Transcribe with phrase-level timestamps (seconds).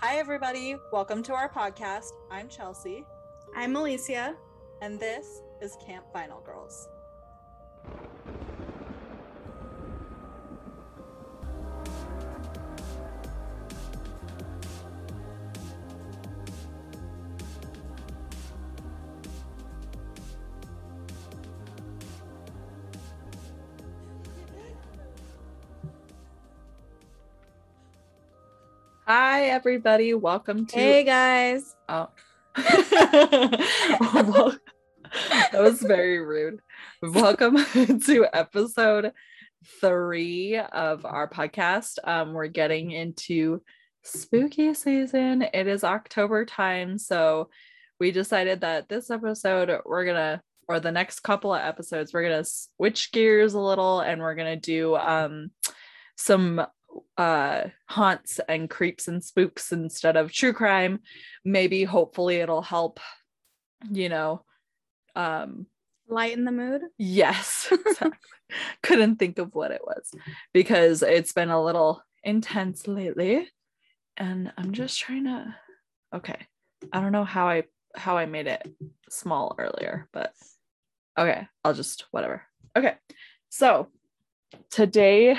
[0.00, 0.76] Hi, everybody.
[0.92, 2.12] Welcome to our podcast.
[2.30, 3.04] I'm Chelsea,
[3.54, 4.36] I'm Alicia.
[4.82, 6.88] and this is Camp Final Girls.
[29.46, 30.12] Hi, everybody.
[30.12, 30.76] Welcome to.
[30.76, 31.76] Hey guys.
[31.88, 32.08] Oh.
[34.12, 34.56] Well,
[35.52, 36.58] that was very rude.
[37.00, 37.56] Welcome
[38.06, 39.12] to episode
[39.80, 41.98] three of our podcast.
[42.02, 43.62] Um, we're getting into
[44.02, 45.42] spooky season.
[45.42, 46.98] It is October time.
[46.98, 47.48] So
[48.00, 52.28] we decided that this episode, we're going to, or the next couple of episodes, we're
[52.28, 55.52] going to switch gears a little and we're going to do um,
[56.16, 56.66] some
[57.16, 61.00] uh haunts and creeps and spooks instead of true crime
[61.44, 63.00] maybe hopefully it'll help
[63.90, 64.42] you know
[65.14, 65.66] um
[66.08, 66.82] Lighten the mood.
[66.98, 68.12] yes exactly.
[68.82, 70.12] couldn't think of what it was
[70.52, 73.48] because it's been a little intense lately
[74.16, 75.54] and i'm just trying to
[76.14, 76.46] okay
[76.92, 77.64] i don't know how i
[77.96, 78.66] how i made it
[79.08, 80.32] small earlier but
[81.18, 82.42] okay i'll just whatever
[82.76, 82.94] okay
[83.48, 83.88] so
[84.70, 85.36] today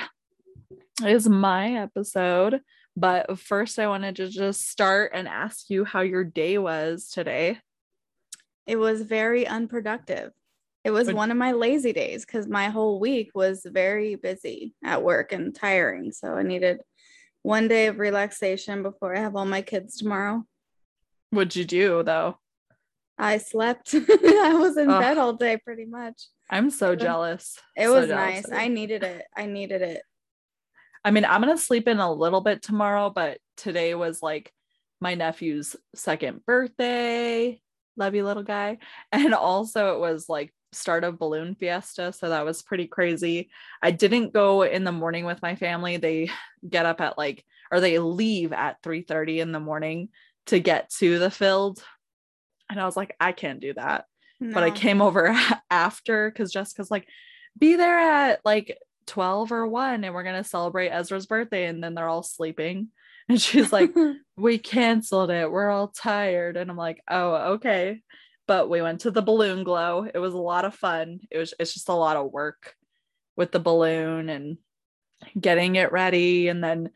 [1.06, 2.62] is my episode
[2.96, 7.60] but first i wanted to just start and ask you how your day was today
[8.66, 10.32] It was very unproductive.
[10.84, 15.04] It was one of my lazy days because my whole week was very busy at
[15.04, 16.12] work and tiring.
[16.14, 16.80] So I needed
[17.44, 20.44] one day of relaxation before I have all my kids tomorrow.
[21.32, 22.40] what'd you do though
[23.18, 23.94] I slept.
[23.96, 25.02] I was in Ugh.
[25.02, 26.18] bed all day pretty much.
[26.50, 28.52] i'm so jealous It So was jealous nice.
[28.64, 29.24] I needed it.
[29.36, 30.02] I needed it.
[31.08, 34.52] I mean, I'm gonna sleep in a little bit tomorrow, but today was like
[35.00, 37.62] my nephew's second birthday.
[37.96, 38.80] Love you, little guy.
[39.14, 42.12] And also it was like start of balloon fiesta.
[42.12, 43.50] So that was pretty crazy.
[43.82, 45.96] I didn't go in the morning with my family.
[45.96, 46.30] They
[46.70, 50.10] get up at like or they leave at 3 30 in the morning
[50.48, 51.82] to get to the field.
[52.70, 54.06] And I was like, I can't do that
[54.40, 55.36] but I came over
[55.72, 57.08] after because Jessica's like,
[57.58, 58.78] be there at like
[59.08, 61.66] 12 or 1 and we're gonna celebrate Ezra's birthday.
[61.66, 62.90] And then they're all sleeping.
[63.30, 63.94] And she's like,
[64.38, 65.52] we canceled it.
[65.52, 66.56] We're all tired.
[66.56, 68.02] And I'm like, oh, okay.
[68.48, 70.08] But we went to the balloon glow.
[70.14, 71.20] It was a lot of fun.
[71.30, 72.74] It was it's just a lot of work
[73.36, 74.58] with the balloon and
[75.40, 76.90] getting it ready and then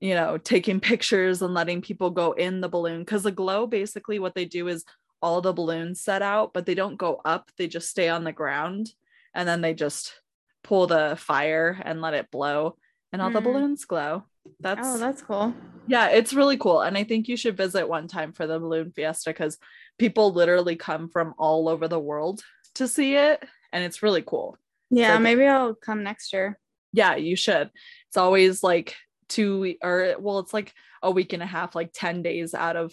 [0.00, 4.18] you know taking pictures and letting people go in the balloon because the glow basically
[4.18, 4.84] what they do is
[5.20, 8.32] all the balloons set out but they don't go up they just stay on the
[8.32, 8.92] ground
[9.34, 10.20] and then they just
[10.64, 12.76] pull the fire and let it blow
[13.12, 13.44] and all the Mm.
[13.44, 14.24] balloons glow
[14.60, 15.54] that's oh, that's cool.
[15.86, 16.80] yeah, it's really cool.
[16.80, 19.56] And I think you should visit one time for the balloon fiesta because
[19.98, 22.42] people literally come from all over the world
[22.74, 23.44] to see it.
[23.72, 24.56] And it's really cool.
[24.90, 26.58] Yeah, So- maybe I'll come next year.
[26.92, 27.70] Yeah, you should.
[28.08, 28.96] It's always like
[29.28, 32.92] two or well, it's like a week and a half, like 10 days out of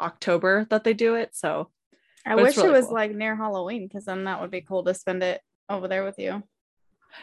[0.00, 1.34] October that they do it.
[1.36, 1.70] So
[2.26, 2.94] I wish it was cool.
[2.94, 6.18] like near Halloween because then that would be cool to spend it over there with
[6.18, 6.42] you.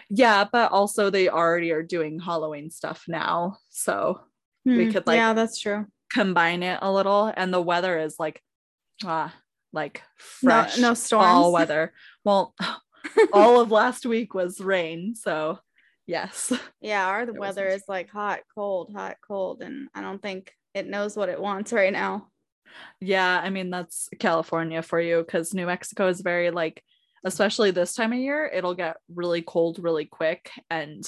[0.09, 3.57] Yeah, but also they already are doing Halloween stuff now.
[3.69, 4.21] So
[4.65, 5.85] We Hmm, could, like, yeah, that's true.
[6.11, 7.31] combine it a little.
[7.35, 8.41] And the weather is like
[9.03, 9.33] ah,
[9.73, 10.01] like
[10.41, 11.53] No, fresh no fall storms.
[11.53, 11.93] weather.
[12.23, 12.55] Well,
[13.33, 15.15] all of last week was rain.
[15.15, 15.59] So
[16.05, 16.51] yes.
[16.81, 17.39] Yeah, our wasn't.
[17.39, 21.39] weather is like hot, cold, hot, cold, and I don't think it knows what it
[21.41, 22.27] wants right now.
[22.99, 26.83] Yeah, I mean that's California for you because New Mexico is very like,
[27.25, 31.03] especially this time of year, it'll get really cold really quick, and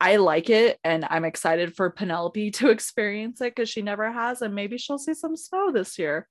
[0.00, 4.42] I like it, and I'm excited for Penelope to experience it because she never has,
[4.42, 6.26] and maybe she'll see some snow this year.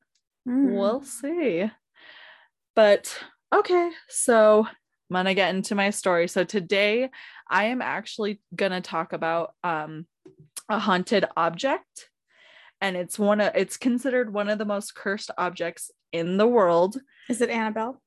[0.48, 0.74] Mm.
[0.74, 1.72] We'll see.
[2.76, 3.18] But
[3.54, 6.28] okay, so I'm gonna get into my story.
[6.28, 7.10] So today
[7.50, 10.08] I am actually gonna talk about um
[10.70, 12.10] a haunted object.
[12.82, 16.98] And it's one of it's considered one of the most cursed objects in the world.
[17.30, 18.02] Is it Annabelle?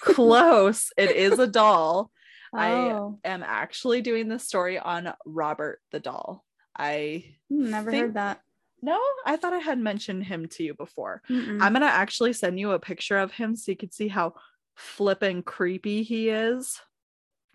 [0.00, 0.92] Close.
[0.96, 2.10] it is a doll.
[2.54, 6.44] I Oh, am actually doing this story on Robert the doll.
[6.76, 8.40] I hmm, never think- heard that.
[8.80, 11.20] no, I thought I had mentioned him to you before.
[11.28, 11.60] Mm-mm.
[11.60, 14.34] I'm gonna actually send you a picture of him so you can see how
[14.76, 16.80] flippin' creepy he is.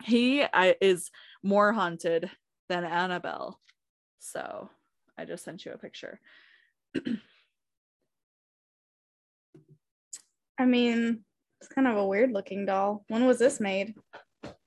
[0.03, 1.09] He I, is
[1.41, 2.29] more haunted
[2.69, 3.59] than Annabelle.
[4.19, 4.69] So
[5.17, 6.19] I just sent you a picture.
[10.57, 11.23] I mean,
[11.63, 13.05] it's kind of a weird looking doll.
[13.07, 13.93] When was this made?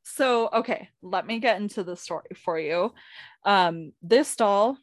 [0.02, 2.94] So, okay, let me get into the story for you.
[3.44, 4.78] Um, this doll,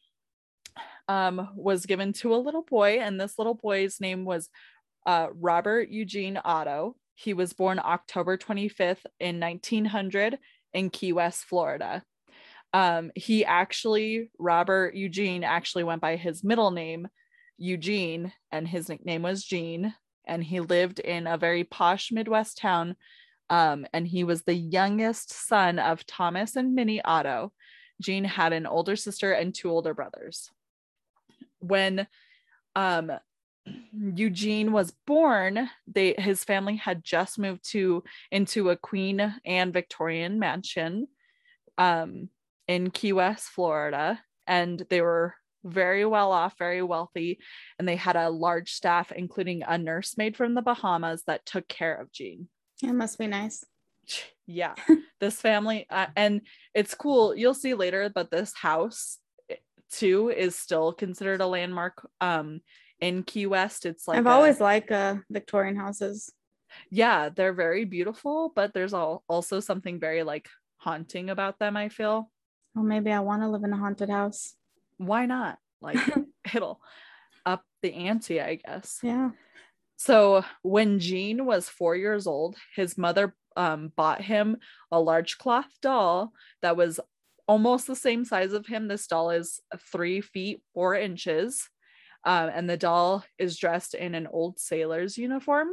[1.07, 4.47] um, was given to a little boy, and this little boy's name was
[5.07, 6.95] uh, Robert Eugene Otto.
[7.15, 10.37] He was born October 25th in 1900
[10.73, 12.03] in Key West, Florida.
[12.73, 17.07] Um, he actually, Robert Eugene, actually went by his middle name,
[17.57, 19.95] Eugene, and his nickname was Gene.
[20.25, 22.95] And he lived in a very posh Midwest town.
[23.49, 27.51] Um, and he was the youngest son of Thomas and Minnie Otto.
[28.01, 30.49] Gene had an older sister and two older brothers.
[31.59, 32.07] When
[32.75, 33.11] um,
[34.15, 40.39] Eugene was born, they his family had just moved to into a Queen Anne Victorian
[40.39, 41.07] mansion
[41.77, 42.29] um,
[42.67, 47.39] in Key West, Florida, and they were very well off, very wealthy,
[47.79, 51.95] and they had a large staff, including a nursemaid from the Bahamas that took care
[51.95, 52.47] of Gene.
[52.81, 53.63] It must be nice.
[54.45, 54.75] Yeah,
[55.21, 56.41] this family, uh, and
[56.73, 57.33] it's cool.
[57.33, 59.19] You'll see later, but this house
[59.49, 59.55] eh,
[59.89, 62.05] too is still considered a landmark.
[62.19, 62.59] Um,
[63.03, 63.85] in Key West.
[63.85, 66.31] It's like I've a- always liked uh, Victorian houses.
[66.89, 71.75] yeah, they're very beautiful, but there's all, also something very like haunting about them.
[71.75, 72.31] I feel
[72.73, 74.55] Well, maybe I want to live in a haunted house.
[75.05, 75.57] Why not?
[75.81, 75.97] Like
[76.55, 76.79] it'll
[77.45, 78.99] up the ante, I guess.
[79.03, 79.31] Yeah.
[79.97, 84.57] So when Gene was four years old, his mother um, bought him
[84.91, 86.99] a large cloth doll that was
[87.47, 88.87] almost the same size of him.
[88.87, 89.59] This doll is
[89.91, 91.69] three feet four inches.
[92.25, 95.67] Um, and the doll is dressed in an old sailor's uniform.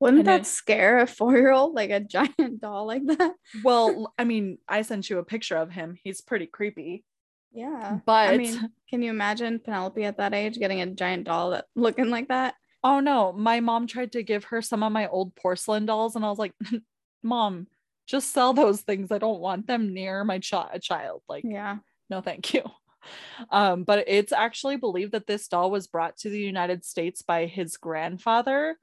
[0.00, 3.32] Wouldn't And that it- scare a four year old like a giant doll like that?
[3.64, 5.96] Well, I mean, I sent you a picture of him.
[6.02, 7.04] He's pretty creepy.
[7.52, 7.98] Yeah.
[8.04, 11.66] But I mean, can you imagine Penelope at that age getting a giant doll that
[11.74, 12.54] looking like that?
[12.84, 16.24] oh no, my mom tried to give her some of my old porcelain dolls, and
[16.24, 16.54] I was like,
[17.22, 17.68] Mom,
[18.06, 19.12] just sell those things.
[19.12, 21.22] I don't want them near my chi- child.
[21.28, 21.78] Like, Yeah.
[22.10, 22.62] no thank you
[23.50, 27.46] um, but it's actually believed that this doll was brought to the united states by
[27.46, 28.76] his grandfather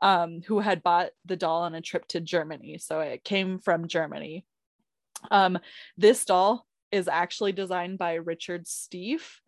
[0.00, 3.88] um, who had bought the doll on a trip to germany so it came from
[3.88, 4.44] germany
[5.30, 5.58] um,
[5.96, 9.40] this doll is actually designed by richard Steiff,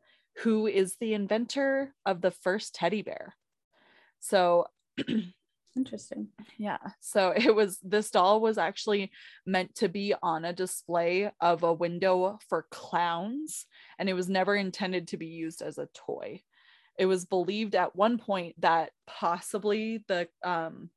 [0.42, 3.34] who is the inventor of the first teddy bear
[4.20, 4.66] so
[5.76, 6.28] Interesting.
[6.56, 6.78] yeah.
[7.00, 9.12] So it was this doll was actually
[9.44, 13.66] meant to be on a display of a window for clowns,
[13.98, 16.42] and it was never intended to be used as a toy.
[16.98, 20.88] It was believed at one point that possibly the um,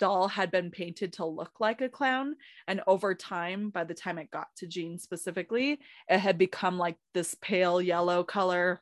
[0.00, 2.34] doll had been painted to look like a clown,
[2.66, 6.96] and over time, by the time it got to Gene specifically, it had become like
[7.14, 8.80] this pale yellow color,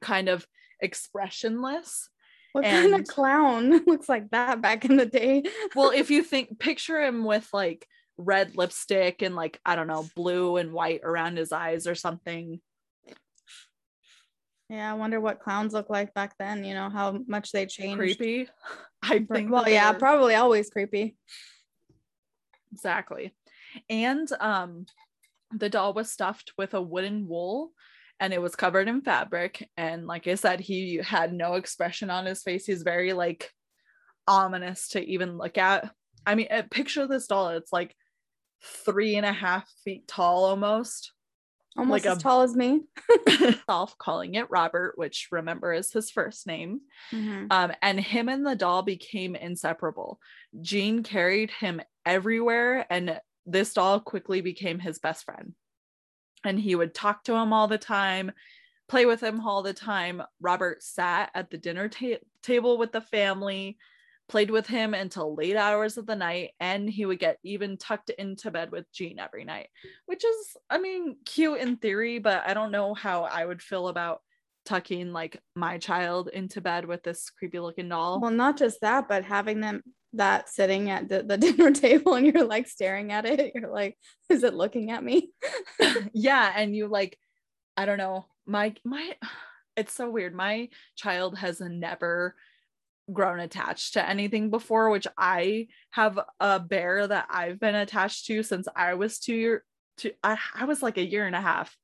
[0.00, 0.46] kind of
[0.80, 2.10] expressionless.
[2.52, 5.42] What kind of clown looks like that back in the day?
[5.74, 7.86] well if you think picture him with like
[8.18, 12.60] red lipstick and like i don't know blue and white around his eyes or something
[14.72, 16.64] Yeah, I wonder what clowns look like back then.
[16.64, 17.98] You know how much they changed.
[17.98, 18.48] creepy
[19.02, 21.16] i think Well, yeah, probably always creepy.
[22.72, 23.34] exactly
[23.90, 24.86] and um
[25.50, 27.72] the doll was stuffed with a wooden wool
[28.20, 32.24] and it was covered in fabric and like i said he had no expression on
[32.24, 33.50] his face he's very like
[34.26, 35.90] ominous to even look at
[36.24, 37.94] i mean picture this doll it's like
[38.64, 41.12] three and a half feet tall almost
[41.76, 42.82] Almost Like as a- tall as me.
[43.66, 46.80] self calling it Robert, which remember is his first name.
[47.12, 47.46] Mhm.
[47.50, 50.20] Um, and him and the doll became inseparable.
[50.60, 55.54] Gene carried him everywhere, and this doll quickly became his best friend.
[56.44, 58.32] And he would talk to him all the time,
[58.88, 60.22] play with him all the time.
[60.40, 63.78] Robert sat at the dinner ta- table with the family,
[64.32, 68.08] played with him until late hours of the night, and he would get even tucked
[68.08, 69.68] into bed with Gene every night,
[70.06, 73.88] which is, I mean, cute in theory, but I don't know how I would feel
[73.88, 74.22] about
[74.64, 78.20] tucking like my child into bed with this creepy looking doll.
[78.20, 79.82] Well, not just that, but having them
[80.14, 83.52] that sitting at the, the dinner table and you're like staring at it.
[83.54, 83.98] You're like,
[84.30, 85.30] is it looking at me?
[86.14, 87.18] yeah and you like
[87.76, 89.14] i don't know my my
[89.76, 92.34] it's so weird my child has never
[93.12, 98.42] grown attached to anything before which i have a bear that i've been attached to
[98.42, 99.64] since i was two year
[99.96, 101.76] two i, I was like a year and a half.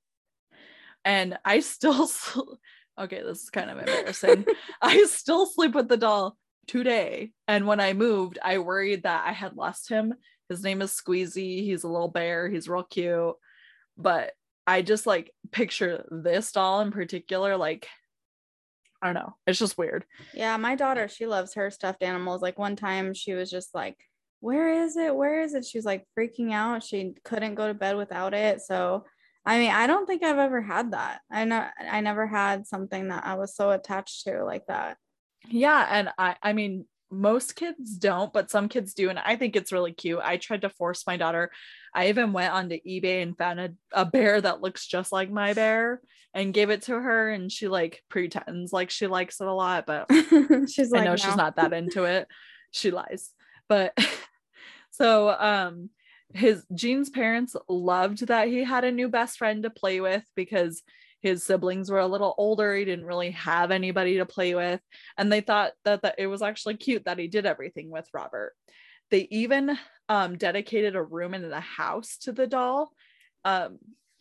[1.04, 2.10] And i still
[3.00, 4.44] okay this is kind of embarrassing.
[4.82, 7.32] I still sleep with the doll today.
[7.46, 10.14] And when i moved i worried that i had lost him.
[10.48, 11.62] His name is squeezy.
[11.62, 12.48] He's a little bear.
[12.48, 13.34] He's real cute.
[13.96, 14.32] But
[14.66, 17.86] I just like picture this doll in particular, like
[19.00, 20.04] I don't know, it's just weird.
[20.34, 22.42] Yeah, my daughter, she loves her stuffed animals.
[22.42, 23.96] Like one time she was just like,
[24.40, 25.14] Where is it?
[25.14, 25.64] Where is it?
[25.64, 26.82] She was like freaking out.
[26.82, 28.60] She couldn't go to bed without it.
[28.60, 29.04] So
[29.46, 31.20] I mean, I don't think I've ever had that.
[31.30, 34.98] I know I never had something that I was so attached to like that.
[35.48, 39.10] Yeah, and I I mean most kids don't, but some kids do.
[39.10, 40.20] And I think it's really cute.
[40.22, 41.50] I tried to force my daughter.
[41.94, 45.54] I even went onto eBay and found a, a bear that looks just like my
[45.54, 46.00] bear
[46.34, 47.30] and gave it to her.
[47.30, 50.06] And she like pretends like she likes it a lot, but
[50.68, 51.16] she's I like, know no.
[51.16, 52.28] she's not that into it.
[52.70, 53.30] She lies.
[53.68, 53.96] But
[54.90, 55.90] so um
[56.34, 60.82] his Gene's parents loved that he had a new best friend to play with because
[61.22, 64.80] his siblings were a little older he didn't really have anybody to play with
[65.16, 68.54] and they thought that, that it was actually cute that he did everything with robert
[69.10, 69.76] they even
[70.10, 72.90] um, dedicated a room in the house to the doll
[73.44, 73.78] um,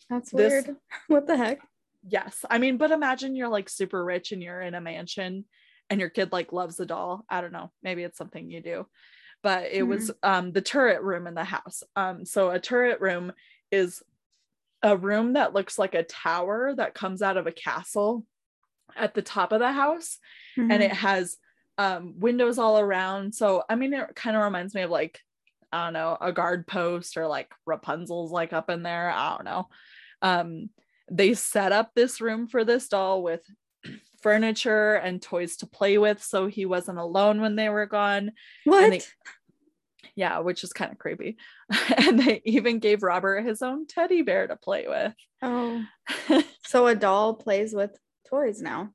[0.10, 0.78] That's this- weird.
[1.08, 1.60] what the heck?
[2.08, 5.44] yes i mean but imagine you're like super rich and you're in a mansion
[5.90, 8.86] and your kid like loves the doll i don't know maybe it's something you do
[9.44, 13.34] but it was um the turret room in the house um so a turret room
[13.72, 14.02] is
[14.88, 18.26] a room that looks like a tower that comes out of a castle
[18.96, 20.18] at the top of the house
[20.56, 20.82] and Mhm.
[20.82, 21.38] it has
[21.78, 25.20] um windows all around so i mean it kind of reminds me of like
[25.72, 29.46] i don't know a guard post or like rapunzel's like up in there i don't
[29.46, 29.68] know
[30.24, 30.70] um
[31.12, 33.42] they set up this room for this doll with
[34.24, 38.32] furniture and toys to play with so he wasn't alone when they were gone
[38.64, 38.90] what?
[38.90, 39.02] they-
[40.18, 41.38] yeah which is kind of creepy.
[41.98, 45.14] And they even gave robert his own teddy bear to play with.
[45.42, 45.86] Oh,
[46.66, 47.92] so a doll plays with
[48.30, 48.90] toys now.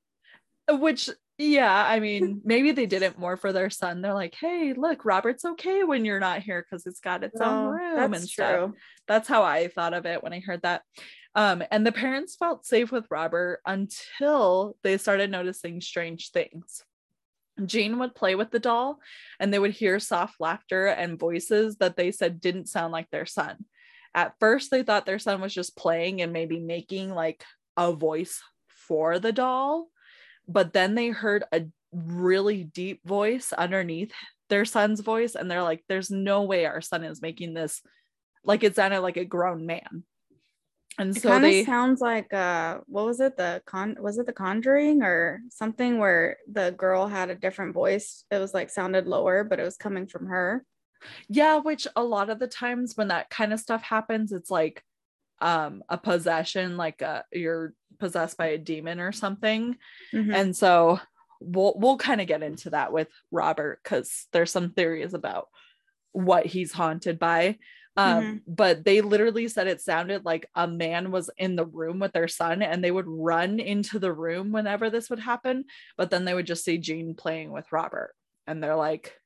[0.68, 4.02] which yeah i mean maybe they did it more for their son.
[4.02, 7.68] They're like hey look robert's okay when you're not here because it's got its own
[7.68, 8.58] room that's and stuff.
[8.58, 8.74] True.
[9.08, 10.82] that's how i thought of it when i heard that.
[11.34, 16.82] Um and the parents felt safe with robert until they started noticing strange things
[17.64, 18.98] Gene would play with the doll
[19.38, 23.26] and they would hear soft laughter and voices that they said didn't sound like their
[23.26, 23.64] son.
[24.14, 27.44] At first, they thought their son was just playing and maybe making like
[27.76, 29.88] a voice for the doll,
[30.46, 34.12] but then they heard a really deep voice underneath
[34.48, 37.80] their son's voice, and they're like, There's no way our son is making this.
[38.44, 40.04] Like it sounded like a grown man.
[40.98, 43.36] And It so kind of they sounds like uh what was it?
[43.36, 48.24] The con was it the conjuring or something where the girl had a different voice?
[48.30, 50.64] It was like sounded lower, but it was coming from her.
[51.28, 54.82] Yeah, which a lot of the times when that kind of stuff happens, it's like
[55.40, 59.76] um a possession, like uh you're possessed by a demon or something.
[60.12, 60.34] Mhm.
[60.34, 61.00] And so
[61.40, 65.48] we'll we'll kind of get into that with Robert because there's some theories about
[66.12, 67.58] what he's haunted by.
[67.96, 68.44] Um, Mhm.
[68.46, 72.28] but they literally said it sounded like a man was in the room with their
[72.28, 75.66] son and they would run into the room whenever this would happen,
[75.98, 78.14] but then they would just see Gene playing with Robert.
[78.46, 79.20] And they're like,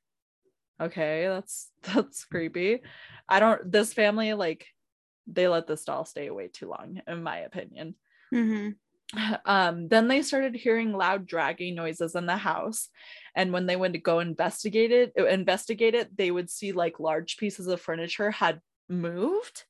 [0.81, 2.81] okay, that's that's creepy.
[3.29, 4.67] I don't this family like
[5.27, 7.95] they let this doll stay away too long, in my opinion
[8.31, 8.77] Mhm.
[9.45, 12.89] um, then they started hearing loud dragging noises in the house
[13.35, 17.37] and when they went to go investigate it investigate it they would see like large
[17.37, 19.65] pieces of furniture had moved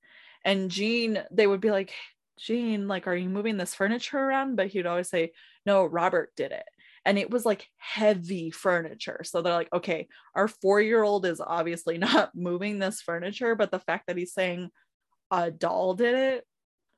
[0.45, 1.93] and Gene they would be like
[2.39, 4.55] Gene like are you moving this furniture around?
[4.55, 5.33] But he'd always say
[5.65, 6.65] no Robert did it.
[7.05, 9.21] And it was like heavy furniture.
[9.23, 14.07] So they're like okay our 4-year-old is obviously not moving this furniture but the fact
[14.07, 14.69] that he's saying
[15.29, 16.47] a doll did it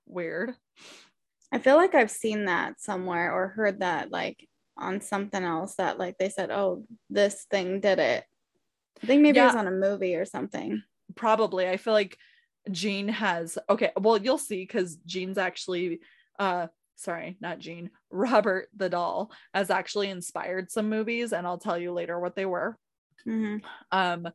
[0.06, 0.56] weird
[1.52, 5.98] I feel like I've seen that somewhere or heard that like on something else that
[6.00, 8.24] like they said, oh, this thing did it.
[9.02, 10.84] I think maybe it was on a movie or something.
[11.16, 12.18] probably i feel like
[12.70, 16.02] gene has okay well you'll see because gene's actually
[16.38, 21.80] uh sorry not gene robert the doll has actually inspired some movies and i'll tell
[21.80, 22.78] you later what they were
[23.26, 23.62] Mhm.
[23.92, 24.28] um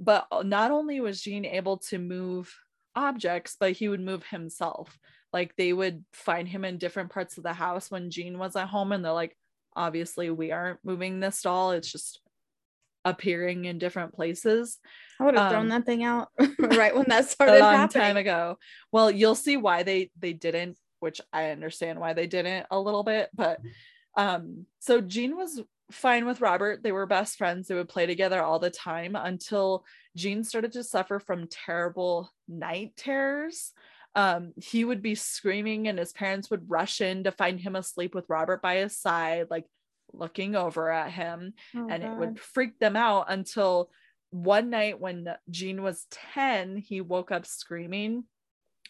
[0.00, 2.52] but not only was gene able to move
[2.96, 4.98] objects but he would move himself
[5.32, 8.68] like they would find him in different parts of the house when gene was at
[8.68, 9.36] home and they're like
[9.76, 12.20] obviously we aren't moving this doll it's just
[13.04, 14.78] appearing in different places
[15.20, 18.02] I would have Um, thrown that thing out right when that started a long happening.
[18.02, 18.58] time ago.
[18.92, 23.02] Well, you'll see why they they didn't, which I understand why they didn't a little
[23.02, 23.60] bit, but
[24.16, 26.82] um so Gene was fine with Robert.
[26.82, 27.66] They were best friends.
[27.68, 29.84] They would play together all the time until
[30.16, 33.72] Gene started to suffer from terrible night terrors.
[34.14, 38.14] Um, he would be screaming and his parents would rush in to find him asleep
[38.14, 39.66] with Robert by his side, like
[40.12, 43.90] looking over at him Oh, and it would freak them out until
[44.30, 48.24] one night when Gene was 10, he woke up screaming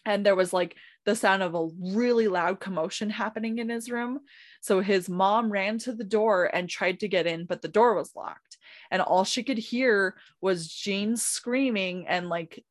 [0.05, 4.19] and there was like the sound of a really loud commotion happening in his room.
[4.61, 7.95] So his mom ran to the door and tried to get in, but the door
[7.95, 8.57] was locked.
[8.91, 12.63] And all she could hear was Gene screaming and like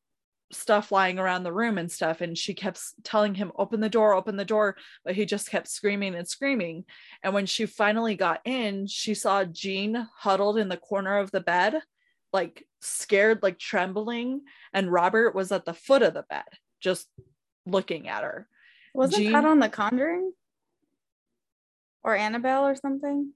[0.51, 4.13] stuff lying around the room and stuff and she kept telling him open the door
[4.15, 4.75] open the door
[5.05, 6.83] but he just kept screaming and screaming
[7.23, 11.39] and when she finally got in she saw gene huddled in the corner of the
[11.39, 11.79] bed
[12.33, 14.41] like scared like trembling
[14.73, 16.43] and robert was at the foot of the bed
[16.79, 17.07] just
[17.67, 18.47] looking at her
[18.95, 20.31] Wasn't Gene- that on The Conjuring?
[22.03, 23.33] Or Annabelle or something?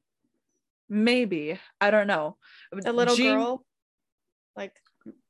[0.89, 2.37] maybe i don't know
[2.85, 3.65] A little Gene- girl.
[4.55, 4.73] Like,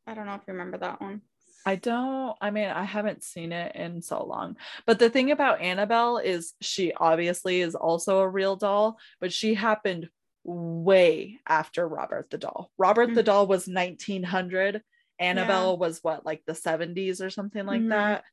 [0.08, 1.22] I don't know if you remember that one.
[1.66, 4.58] I don't, I mean, I haven't seen it in so long.
[4.86, 9.54] But the thing about Annabelle is she obviously is also a real doll, but she
[9.54, 10.10] happened
[10.44, 12.70] way after Robert the doll.
[12.78, 13.26] Robert the Mm.
[13.26, 14.84] doll was 1900.
[15.20, 17.90] Annabelle was what, like the 70s or something like Mhm.
[17.90, 18.24] that?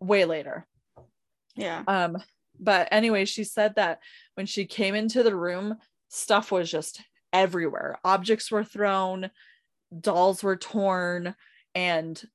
[0.00, 0.66] Way later.
[1.54, 1.84] Yeah.
[1.86, 2.20] Um,
[2.58, 4.00] but anyway, she said that
[4.34, 7.00] when she came into the room, stuff was just
[7.32, 8.00] everywhere.
[8.04, 9.30] Objects were thrown,
[10.00, 11.36] dolls were torn,
[11.74, 12.28] and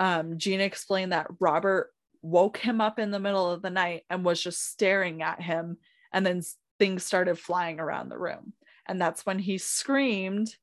[0.00, 1.92] um, Gina explained that Robert
[2.22, 5.76] woke him up in the middle of the night and was just staring at him,
[6.12, 6.42] and then
[6.78, 8.54] things started flying around the room,
[8.86, 10.56] and that's when he screamed,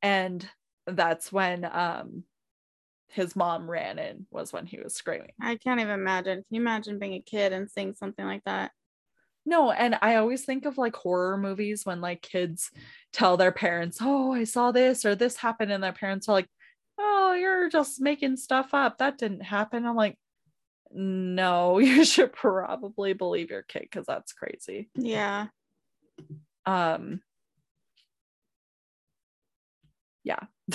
[0.00, 0.48] and
[0.86, 2.22] that's when um,
[3.08, 4.26] his mom ran in.
[4.30, 5.32] Was when he was screaming.
[5.40, 6.36] I can't even imagine.
[6.36, 8.70] Can you imagine being a kid and seeing something like that?
[9.44, 12.70] No, and I always think of like horror movies when like kids
[13.12, 16.48] tell their parents, "Oh, I saw this or this happened," and their parents are like,
[17.02, 18.98] "Oh, you're just making stuff up.
[18.98, 20.16] That didn't happen." I'm like,
[20.90, 25.48] "No, you should probably believe your kid because that's crazy." Yeah.
[26.64, 27.20] Um,
[30.24, 30.40] yeah.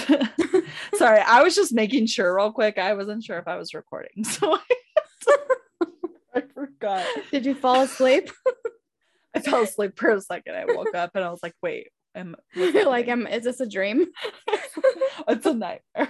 [0.95, 2.77] Sorry, I was just making sure real quick.
[2.77, 5.37] I wasn't sure if I was recording, so I,
[6.35, 7.05] I forgot.
[7.31, 8.29] Did you fall asleep?
[9.33, 10.55] I fell asleep for a second.
[10.55, 14.07] I woke up and I was like, wait, am like, am, is this a dream?
[15.27, 16.09] it's a nightmare.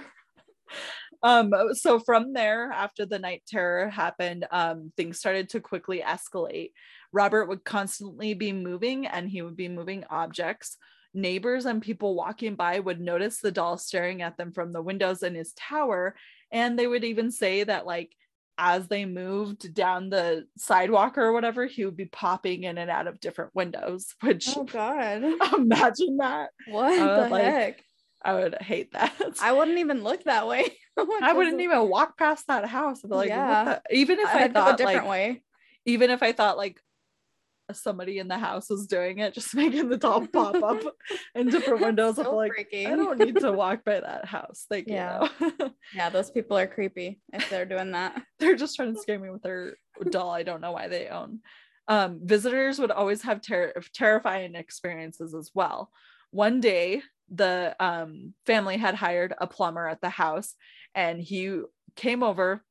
[1.20, 6.70] Um, so from there, after the night terror happened, um, things started to quickly escalate.
[7.12, 10.76] Robert would constantly be moving and he would be moving objects.
[11.14, 15.24] Neighbors and people walking by would notice the doll staring at them from the windows
[15.24, 16.14] in his tower.
[16.52, 18.12] And they would even say that, like,
[18.58, 23.06] as they moved down the sidewalk or whatever, he would be popping in and out
[23.06, 25.22] of different windows, which Oh God.
[25.56, 26.50] imagine that.
[26.66, 27.84] What Uh, the like, heck?
[28.22, 29.14] I would hate that.
[29.40, 30.64] I wouldn't even look that way.
[30.98, 33.04] I wouldn't even walk past that house.
[33.04, 33.78] I'd be like, Yeah.
[33.90, 35.42] even if I, I'd go a thought different like, way.
[35.86, 36.80] even if I thought like
[37.72, 40.82] somebody in the house was doing it, just making the doll pop up
[41.34, 42.18] in different windows.
[42.18, 42.86] I'm like, freaky.
[42.86, 44.66] I don't need to walk by that house.
[44.70, 45.28] Thank Yeah.
[45.40, 45.52] you.
[45.94, 48.22] Yeah, those people are creepy if they're doing that.
[48.38, 49.76] They're just trying to scare me with their
[50.10, 50.30] doll.
[50.30, 51.40] I don't know why they own.
[51.88, 55.90] Um, visitors would always have ter- terrifying experiences as well.
[56.30, 60.54] One day, the um, family had hired a plumber at the house,
[60.94, 61.60] and he
[61.96, 62.62] came over.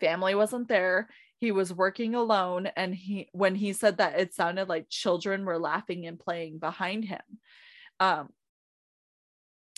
[0.00, 1.08] Family wasn't there.
[1.42, 5.58] He was working alone, and he when he said that it sounded like children were
[5.58, 7.20] laughing and playing behind him.
[7.98, 8.28] Um,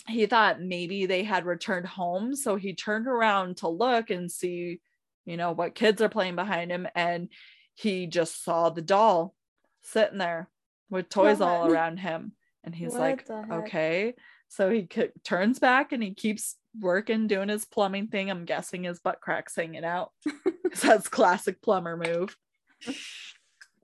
[0.07, 4.79] he thought maybe they had returned home, so he turned around to look and see,
[5.25, 7.29] you know, what kids are playing behind him, and
[7.73, 9.33] he just saw the doll
[9.81, 10.51] sitting there
[10.91, 14.13] with toys all around him, and he's What like, okay.
[14.49, 14.87] So he
[15.23, 18.29] turns back and he keeps working, doing his plumbing thing.
[18.29, 20.11] I'm guessing his butt crack's hanging out.
[20.81, 22.35] that's classic plumber move.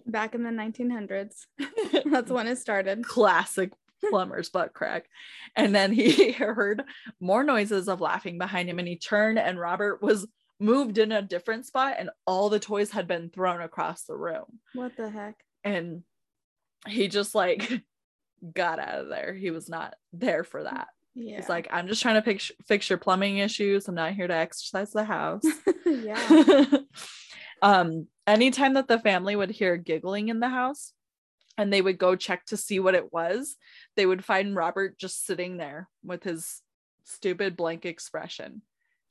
[0.06, 1.46] Back in the 1900s.
[2.12, 3.04] That's when it started.
[3.04, 3.72] classic
[4.10, 5.06] plumber's butt crack.
[5.56, 6.84] And then he heard
[7.20, 10.28] more noises of laughing behind him and he turned and Robert was
[10.60, 14.60] moved in a different spot and all the toys had been thrown across the room.
[14.74, 15.36] What the heck?
[15.64, 16.04] And
[16.88, 17.84] he just like
[18.54, 19.34] got out of there.
[19.34, 20.88] He was not there for that.
[21.14, 21.38] Yeah.
[21.38, 23.88] He's like, I'm just trying to fix, fix your plumbing issues.
[23.88, 25.44] I'm not here to exercise the house.
[25.86, 26.66] yeah.
[27.62, 30.94] um anytime that the family would hear giggling in the house
[31.58, 33.56] and they would go check to see what it was
[33.96, 36.62] they would find robert just sitting there with his
[37.04, 38.62] stupid blank expression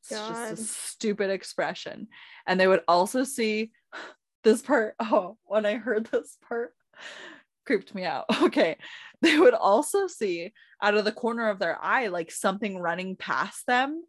[0.00, 2.08] it's just a stupid expression
[2.46, 3.70] and they would also see
[4.42, 6.72] this part oh when i heard this part
[7.70, 8.76] creeped me out okay
[9.22, 10.52] they would also see
[10.82, 14.02] out of the corner of their eye like something running past them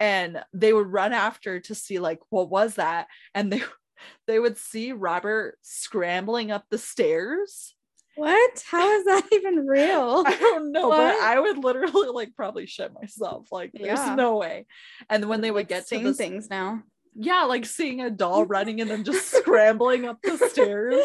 [0.00, 3.62] and they would run after to see like what was that and they
[4.26, 7.76] they would see robert scrambling up the stairs
[8.16, 8.64] What?
[8.68, 10.24] How is that even real?
[10.26, 14.16] i don't know but i would literally like probably shit myself like there's Yeah.
[14.16, 14.66] no way
[15.08, 16.82] and when they would Like, get to the things now.
[17.14, 21.04] yeah like seeing a doll running and then just scrambling up the stairs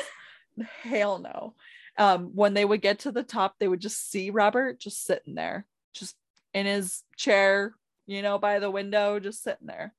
[0.83, 1.53] hell no
[1.97, 5.35] um when they would get to the top they would just see robert just sitting
[5.35, 6.15] there just
[6.53, 7.73] in his chair
[8.11, 9.93] you know, by the window, just sitting there.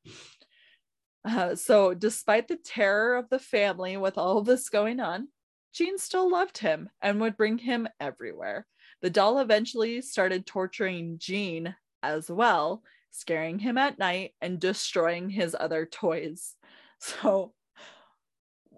[1.25, 5.29] Uh, so, despite the terror of the family with all this going on,
[5.73, 8.67] Gene still loved him and would bring him everywhere.
[9.01, 15.57] The doll eventually started torturing Gene as well, scaring him at night and destroying his
[15.59, 16.55] other toys.
[17.05, 17.53] So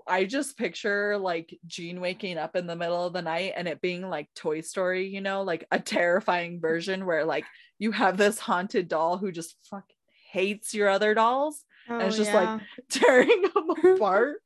[0.06, 3.80] I just picture like Gene waking up in the middle of the night and it
[3.80, 7.44] being like Toy Story, you know, like a terrifying version where like
[7.78, 9.96] you have this haunted doll who just fucking
[10.30, 12.54] hates your other dolls Oh, and it's just yeah.
[12.54, 14.36] like tearing them apart.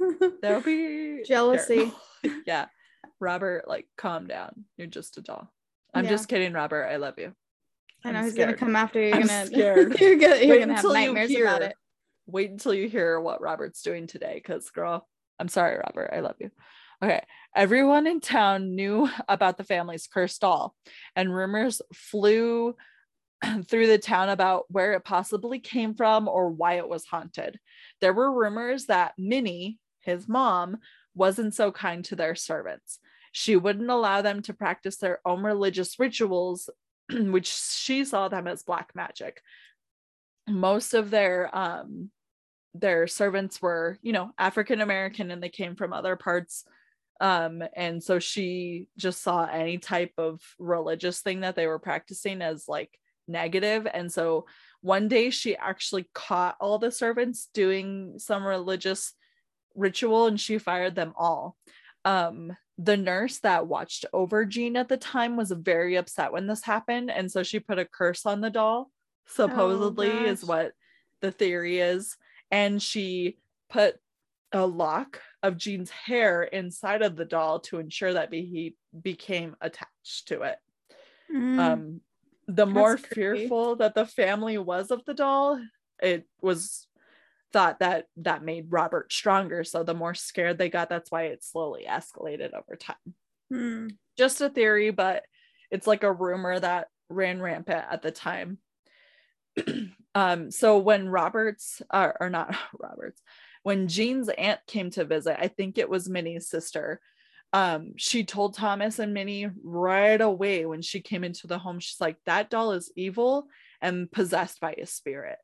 [0.42, 1.92] That would be Jealousy.
[2.46, 2.66] yeah.
[3.18, 4.64] Robert, like, calm down.
[4.76, 5.50] You're just a doll.
[5.92, 6.10] I'm Yeah.
[6.10, 6.84] just kidding, Robert.
[6.86, 7.34] I love you.
[8.04, 9.08] I know he's gonna come after you.
[9.08, 10.00] You're I'm gonna scared.
[10.00, 11.74] you're gonna, you're gonna have until you nightmares about it.
[12.28, 16.10] Wait until you hear what Robert's doing today, because girl, I'm sorry, Robert.
[16.12, 16.50] I love you.
[17.02, 17.22] Okay.
[17.56, 20.74] Everyone in town knew about the family's cursed doll,
[21.16, 22.76] and rumors flew
[23.66, 27.58] through the town about where it possibly came from or why it was haunted.
[28.02, 30.78] There were rumors that Minnie, his mom,
[31.14, 32.98] wasn't so kind to their servants.
[33.32, 36.68] She wouldn't allow them to practice their own religious rituals,
[37.10, 39.40] which she saw them as black magic.
[40.46, 42.10] Most of their um
[42.80, 46.64] their servants were, you know, African American and they came from other parts.
[47.20, 52.42] Um and so she just saw any type of religious thing that they were practicing
[52.42, 53.86] as like negative.
[53.92, 54.46] And so
[54.80, 59.14] one day she actually caught all the servants doing some religious
[59.74, 61.56] ritual and she fired them all.
[62.04, 66.62] Um the nurse that watched over Gene at the time was very upset when this
[66.62, 67.10] happened.
[67.10, 68.92] And so she put a curse on the doll
[69.26, 70.72] supposedly is what
[71.20, 72.16] the theory is
[72.50, 73.96] and she put
[74.52, 79.56] a lock of Gene's hair inside of the doll to ensure that be- he became
[79.60, 80.58] attached to it
[81.30, 81.58] Mm.
[81.58, 82.00] um
[82.46, 83.14] the more creepy.
[83.14, 85.60] fearful that the family was of the doll
[86.02, 86.86] it was
[87.52, 91.44] thought that that made robert stronger so the more scared they got that's why it
[91.44, 92.96] slowly escalated over time
[93.52, 93.96] Mm.
[94.16, 95.24] just a theory but
[95.70, 98.58] it's like a rumor that ran rampant at the time
[100.18, 103.22] um so when roberts uh, or not roberts
[103.62, 107.00] when gene's aunt came to visit i think it was minnie's sister
[107.52, 112.00] um she told thomas and minnie right away when she came into the home she's
[112.00, 113.48] like that doll is evil
[113.80, 115.38] and possessed by a spirit.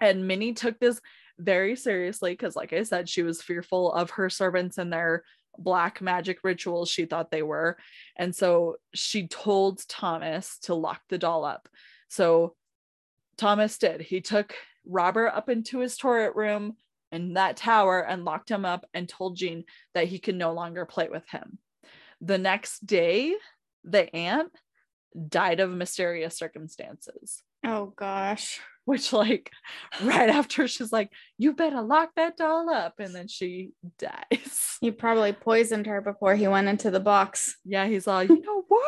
[0.00, 1.00] And minnie took this
[1.38, 5.24] very seriously because like i said she was fearful of her servants and their
[5.58, 7.76] black magic rituals she thought they were.
[8.16, 11.68] And so she told thomas to lock the doll up.
[12.08, 12.54] So
[13.40, 14.00] thomas did.
[14.00, 14.54] He took
[14.86, 16.76] robert up into his turret room
[17.10, 20.84] in that tower and locked him up and told gene that he could no longer
[20.86, 21.58] play with him.
[22.20, 23.34] The next day
[23.82, 24.52] the aunt
[25.28, 27.42] died of mysterious circumstances.
[27.64, 28.60] Oh gosh.
[28.84, 29.50] which like
[30.02, 34.78] right after she's like you better lock that doll up and then she dies.
[34.80, 37.56] He probably poisoned her before he went into the box.
[37.64, 38.84] yeah he's all you know what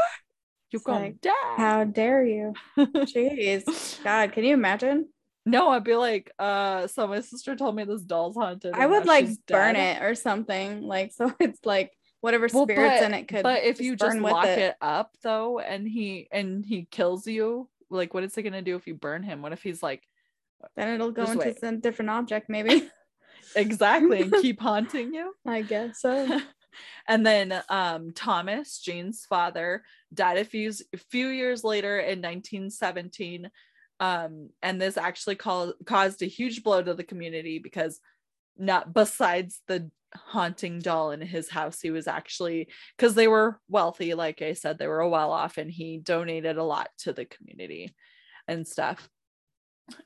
[0.72, 2.54] you're It's gonna like, die How dare you?
[2.78, 4.02] Jeez.
[4.04, 5.08] God, can you imagine?
[5.44, 9.06] no i'd be like uh so my sister told me this doll's haunted I would
[9.06, 10.82] like burn dead." it or something.
[10.82, 14.12] Like so it's like whatever Well, spirits but- in it could but if you just
[14.14, 14.76] burn lock it.
[14.80, 18.86] up though and he and he kills you like what is it gonna do if
[18.86, 20.02] you burn him what if he's like
[20.76, 21.58] then it'll go into wait.
[21.58, 22.88] some different object, maybe.
[23.56, 26.40] exactly and keep haunting you I guess so.
[27.08, 29.82] And then um, Thomas, Gene's father,
[30.12, 33.50] died a few a few years later in 1917.
[34.00, 38.00] Um, and this actually called, caused a huge blow to the community because
[38.56, 44.14] not besides the haunting doll in his house, he was actually because they were wealthy,
[44.14, 47.94] like I said, they were well off, and he donated a lot to the community
[48.48, 49.08] and stuff.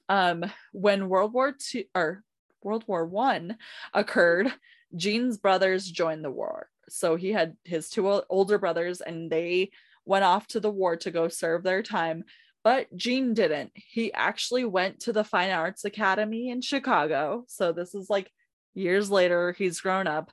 [0.09, 2.22] Um, when World War Two or
[2.62, 3.57] World War One
[3.94, 4.52] occurred,
[4.94, 6.68] Gene's brothers joined the war.
[6.88, 9.70] So he had his two older brothers and they
[10.05, 12.25] went off to the war to go serve their time.
[12.62, 13.72] But Gene didn't.
[13.75, 17.44] He actually went to the Fine Arts Academy in Chicago.
[17.49, 18.31] So this is like
[18.75, 20.31] years later, he's grown up.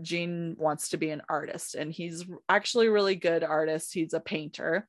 [0.00, 3.92] Gene wants to be an artist and he's actually a really good artist.
[3.92, 4.88] He's a painter.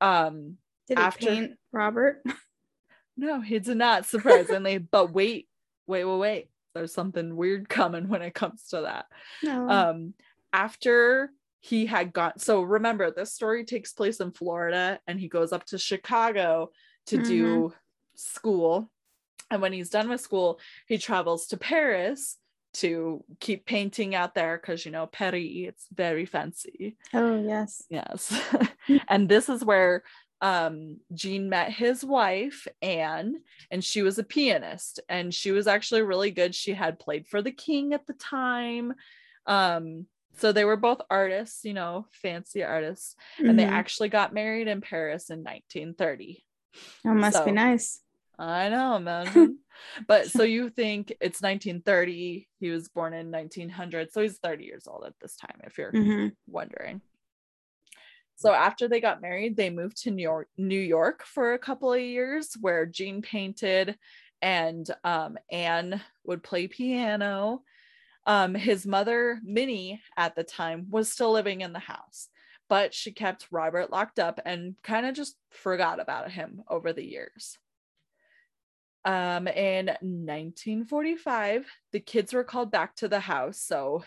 [0.00, 0.58] Um,
[0.88, 2.22] Did he After- paint Robert?
[3.16, 4.78] no, he did not, surprisingly.
[4.78, 5.48] but wait,
[5.86, 6.48] wait, wait, wait.
[6.76, 9.06] There's something weird coming when it comes to that.
[9.42, 9.68] No.
[9.68, 10.14] um
[10.52, 15.52] after he had got so remember this story takes place in Florida and he goes
[15.52, 16.70] up to Chicago
[17.06, 17.72] to do
[18.14, 18.90] school
[19.50, 22.36] and when he's done with school he travels to Paris
[22.74, 27.82] to keep painting out there because you know Paris it's very fancy oh yes.
[27.88, 28.38] yes
[29.08, 30.04] and this is where
[30.40, 33.36] um, Gene met his wife, Anne,
[33.70, 36.54] and she was a pianist and she was actually really good.
[36.54, 38.94] She had played for the king at the time.
[39.46, 40.06] Um,
[40.38, 43.70] so they were both artists, you know, fancy artists, and they Mhm.
[43.70, 46.44] actually got married in Paris in 1930.
[47.04, 48.00] That must be nice.
[48.38, 49.58] I know, imagine.
[50.06, 54.86] but so you think it's 1930, he was born in 1900, so he's 30 years
[54.86, 57.00] old at this time, if you're hmm wondering.
[58.36, 61.92] So after they got married, they moved to New York, New York for a couple
[61.92, 63.96] of years, where Gene painted
[64.42, 67.62] and um, Anne would play piano.
[68.26, 72.28] Um, his mother, Minnie, at the time was still living in the house,
[72.68, 77.04] but she kept Robert locked up and kind of just forgot about him over the
[77.04, 77.56] years.
[79.06, 83.60] Um, in 1945, the kids were called back to the house.
[83.60, 84.04] So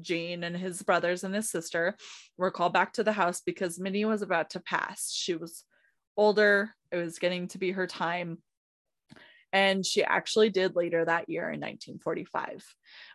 [0.00, 1.96] Gene and his brothers and his sister
[2.36, 5.10] were called back to the house because Minnie was about to pass.
[5.12, 5.64] She was
[6.16, 8.38] older, it was getting to be her time.
[9.52, 12.64] And she actually did later that year in 1945.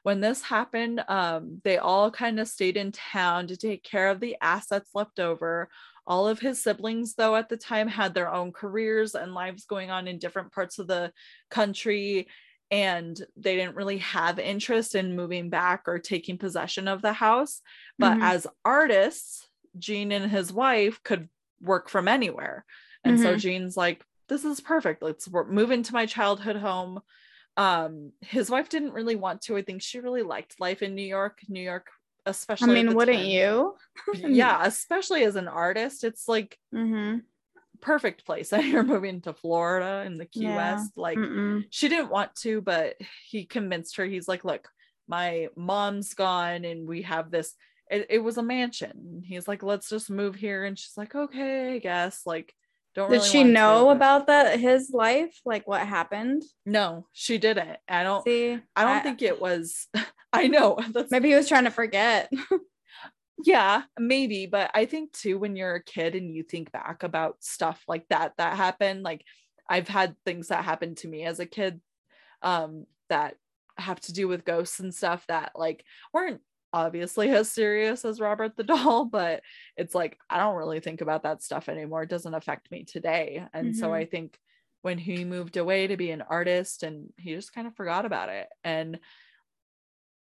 [0.03, 4.21] When this happened, um, they all kind of stayed in town to take care of
[4.21, 5.67] the assets left over.
[6.07, 9.91] All of his siblings, though, at the time had their own careers and lives going
[9.91, 11.11] on in different parts of the
[11.51, 12.29] country
[12.71, 17.61] and they didn't really have interest in moving back or taking possession of the house.
[17.97, 18.21] But Mhm.
[18.21, 21.29] as artists, Gene and his wife could
[21.61, 22.65] work from anywhere.
[23.03, 23.39] And so Mhm.
[23.39, 25.01] Gene's like, this is perfect.
[25.01, 27.01] Let's move into my childhood home.
[27.57, 29.57] Um, his wife didn't really want to.
[29.57, 31.39] I think she really liked life in New York.
[31.47, 31.87] New York,
[32.25, 32.79] especially.
[32.79, 33.25] I mean, wouldn't time.
[33.25, 33.75] you?
[34.13, 37.17] Yeah, especially as an artist, it's like hmm
[37.81, 38.51] perfect place.
[38.53, 40.55] And you're moving to Florida in the Key Yeah.
[40.55, 40.91] West.
[40.97, 41.65] Like Mm-mm.
[41.69, 44.05] she didn't want to, but he convinced her.
[44.05, 44.67] He's like, look,
[45.07, 47.53] my mom's gone and we have this.
[47.89, 49.23] It, it was a mansion.
[49.25, 50.63] He's like, let's just move here.
[50.65, 52.21] And she's like, okay, I guess.
[52.25, 52.53] Like,
[52.95, 56.43] don't Did really she to, know but- about that his life, like what happened?
[56.65, 57.77] No, she didn't.
[57.87, 58.23] I don't.
[58.23, 59.87] See, I don't think it was.
[60.33, 60.77] I know.
[61.11, 62.31] Maybe he was trying to forget.
[63.43, 67.41] Yeah maybe but i think too when you're a kid and you think back about
[67.43, 69.23] stuff like that that happened like
[69.69, 71.79] i've had things that happened to me as a kid
[72.43, 73.37] um that
[73.77, 76.41] have to do with ghosts and stuff that like weren't
[76.73, 79.43] obviously as serious as robert the doll but
[79.77, 83.45] it's like i don't really think about that stuff anymore it doesn't affect me today
[83.53, 83.93] and so Mhm.
[83.93, 84.39] i think
[84.81, 88.29] when he moved away to be an artist and he just kind of forgot about
[88.29, 88.99] it and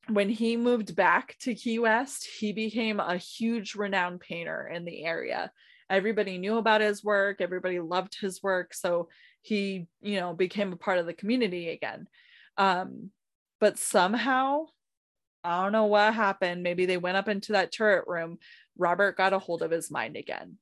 [0.09, 5.05] when he moved back to Key West, he became a huge renowned painter in the
[5.05, 5.53] area.
[5.89, 9.09] Everybody knew about his work, everybody loved his work, so
[9.43, 12.07] he, you know, became a part of the community again.
[12.57, 13.11] Um,
[13.61, 14.67] but somehow,
[15.45, 16.63] I don't know what happened.
[16.63, 18.39] Maybe they went up into that turret room.
[18.77, 20.57] Robert got a hold of his mind again.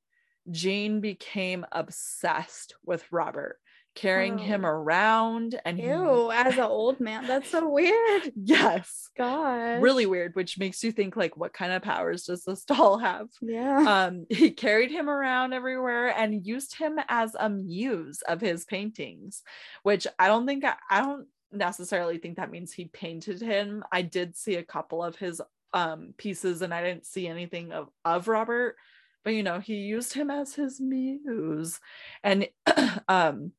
[0.49, 3.59] Gene became obsessed with Robert,
[3.95, 4.69] carrying him Oh.
[4.69, 8.31] around and he- as an old man, that's so weird.
[8.43, 12.63] yes God, really weird which makes you think like what kind of powers does this
[12.65, 14.05] doll have Yeah.
[14.05, 19.43] um he carried him around everywhere and used him as a muse of his paintings
[19.83, 24.01] which i don't think I, I don't necessarily think that means he painted him i
[24.01, 25.41] did see a couple of his
[25.73, 28.77] um pieces and i didn't see anything of of robert
[29.25, 31.79] but you know he used him as his muse
[32.23, 32.47] and
[33.09, 33.51] um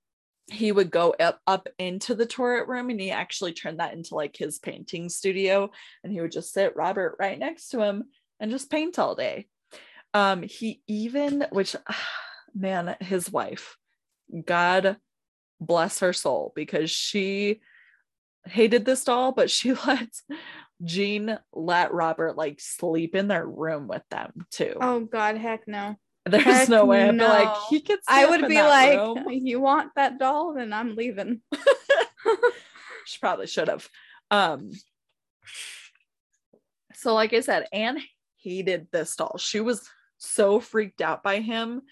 [0.53, 4.15] he would go up up into the turret room and he actually turned that into
[4.15, 5.71] like his painting studio
[6.05, 8.05] and he would just sit robert right next to him
[8.41, 9.47] and just paint all day
[10.15, 11.75] um he even which
[12.55, 13.77] man his wife
[14.45, 14.97] god
[15.61, 17.61] bless her soul because she
[18.47, 20.09] hated this doll but she let
[20.85, 25.97] gene let robert like sleep in their room with them too oh God, heck no.
[26.25, 29.61] There's heck no way i'd be like he could I would be like, room." you
[29.61, 30.55] want that doll?
[30.55, 31.41] Then I'm leaving.
[33.07, 33.89] she probably should have.
[34.31, 34.73] Um,
[36.95, 37.99] so, like I said, Anne
[38.37, 39.37] hated this doll.
[39.39, 41.83] She was so freaked out by him.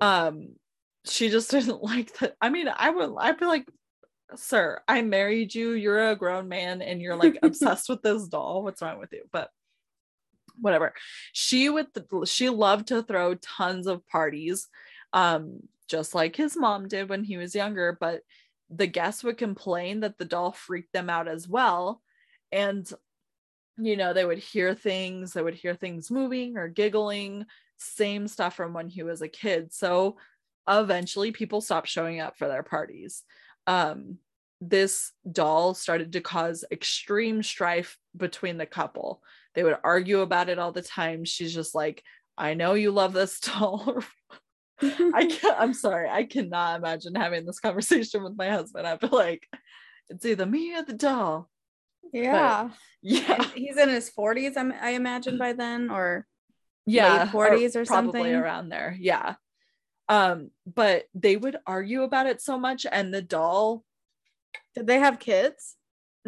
[0.00, 0.56] Um,
[1.04, 2.36] she just didn't like that.
[2.40, 3.66] I mean, I would, I'd be like,
[4.34, 5.72] sir, I married you.
[5.72, 8.62] You're a grown man and you're like obsessed with this doll.
[8.62, 9.24] What's wrong with you?
[9.32, 9.50] But
[10.60, 10.94] whatever.
[11.32, 11.88] She would,
[12.24, 14.68] she loved to throw tons of parties,
[15.12, 17.96] um, just like his mom did when he was younger.
[17.98, 18.22] But
[18.70, 22.02] the guests would complain that the doll freaked them out as well.
[22.52, 22.90] And,
[23.78, 27.46] you know, they would hear things, they would hear things moving or giggling,
[27.78, 29.72] same stuff from when he was a kid.
[29.72, 30.16] So
[30.68, 33.22] eventually people stopped showing up for their parties.
[33.66, 34.18] Um,
[34.60, 39.22] this doll started to cause extreme strife between the couple.
[39.54, 41.24] They would argue about it all the time.
[41.24, 42.02] She's just like,
[42.36, 44.02] I know you love this doll.
[44.80, 46.08] I can't, I'm sorry.
[46.08, 48.86] I cannot imagine having this conversation with my husband.
[48.86, 49.46] I feel like
[50.08, 51.48] it's either me or the doll.
[52.12, 52.70] yeah.
[53.02, 53.34] Yeah.
[53.34, 56.26] And he's in his 40s, I'm, I imagine by then, or
[56.86, 57.24] yeah.
[57.24, 58.34] late 40s or probably something.
[58.34, 58.96] around there.
[58.98, 59.34] Yeah.
[60.08, 63.84] Um, but they would argue about it so much, and the doll,
[64.74, 65.76] did they have kids?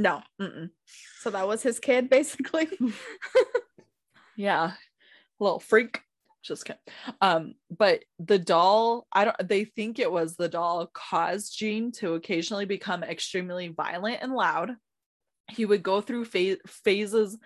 [0.00, 0.70] No, mm-mm.
[1.20, 2.68] So that was his kid, basically.
[4.36, 4.72] yeah,
[5.38, 6.00] little freak.
[6.42, 6.80] Just kidding.
[7.20, 12.14] Um, but the doll, I don't they think it was the doll caused Gene to
[12.14, 14.74] occasionally become extremely violent and loud.
[15.50, 17.36] He would go through pha- phases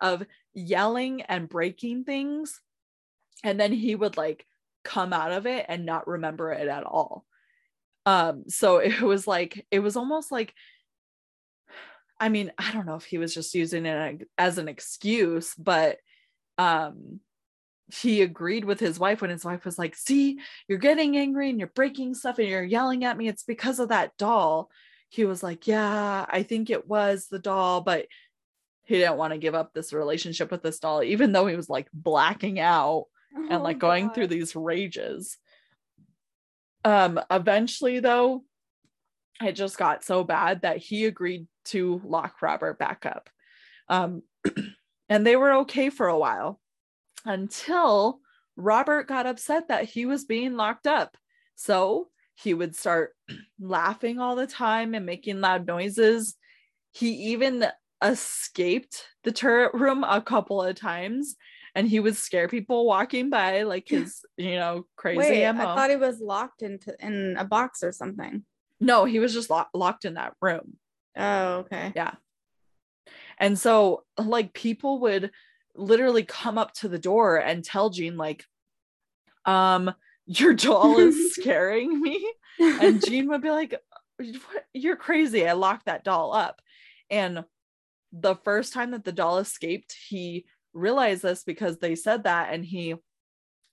[0.00, 2.60] of yelling and breaking things,
[3.42, 4.46] and then he would like
[4.84, 7.24] come out of it and not remember it at all.
[8.06, 10.54] Um, so it was like it was almost like
[12.20, 15.98] I mean, I don't know if he was just using it as an excuse, but
[16.58, 17.20] um
[17.92, 21.58] he agreed with his wife when his wife was like, See, you're getting angry and
[21.58, 23.28] you're breaking stuff and you're yelling at me.
[23.28, 24.70] It's because of that doll.
[25.10, 28.06] He was like, Yeah, I think it was the doll, but
[28.84, 31.68] he didn't want to give up this relationship with this doll, even though he was
[31.68, 33.06] like blacking out
[33.50, 34.14] and like Oh, going God.
[34.14, 35.36] through these rages.
[36.84, 38.44] Um, eventually, though,
[39.42, 43.30] it just got so bad that he agreed to lock Robert back up.
[43.88, 44.22] Um,
[45.08, 46.60] and they were okay for a while
[47.24, 48.20] until
[48.56, 51.16] Robert got upset that he was being locked up.
[51.56, 53.12] So he would start
[53.60, 56.34] laughing all the time and making loud noises.
[56.92, 57.66] He even
[58.02, 61.36] escaped the turret room a couple of times
[61.74, 65.90] and he would scare people walking by like his, you know, crazy Wait, I thought
[65.90, 68.44] he was locked into in a box or something.
[68.80, 70.76] no, he was just lo- locked in that room.
[71.16, 71.92] Oh, okay.
[71.94, 72.14] Yeah.
[73.38, 75.30] And so like people would
[75.74, 78.44] literally come up to the door and tell Gene like
[79.44, 79.92] um
[80.26, 82.24] your doll is scaring me
[82.58, 83.74] and Gene would be like
[84.18, 84.64] what?
[84.72, 85.46] you're crazy.
[85.46, 86.60] I locked that doll up.
[87.10, 87.44] And
[88.12, 92.64] the first time that the doll escaped, he realized this because they said that and
[92.64, 92.94] he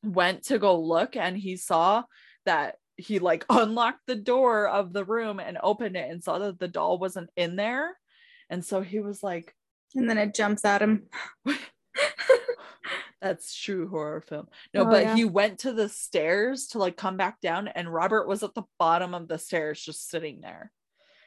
[0.03, 2.03] went to go look and he saw
[2.45, 6.59] that he like unlocked the door of the room and opened it and saw that
[6.59, 7.97] the doll wasn't in there.
[8.49, 9.55] And so he was like,
[9.95, 11.03] and then it jumps at him.
[13.21, 14.47] that's true horror film.
[14.73, 15.15] No, Oh, but yeah.
[15.15, 18.63] he went to the stairs to like come back down and Robert was at the
[18.79, 20.71] bottom of the stairs just sitting there.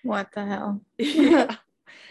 [0.03, 0.83] What the hell?
[0.99, 1.57] yeah.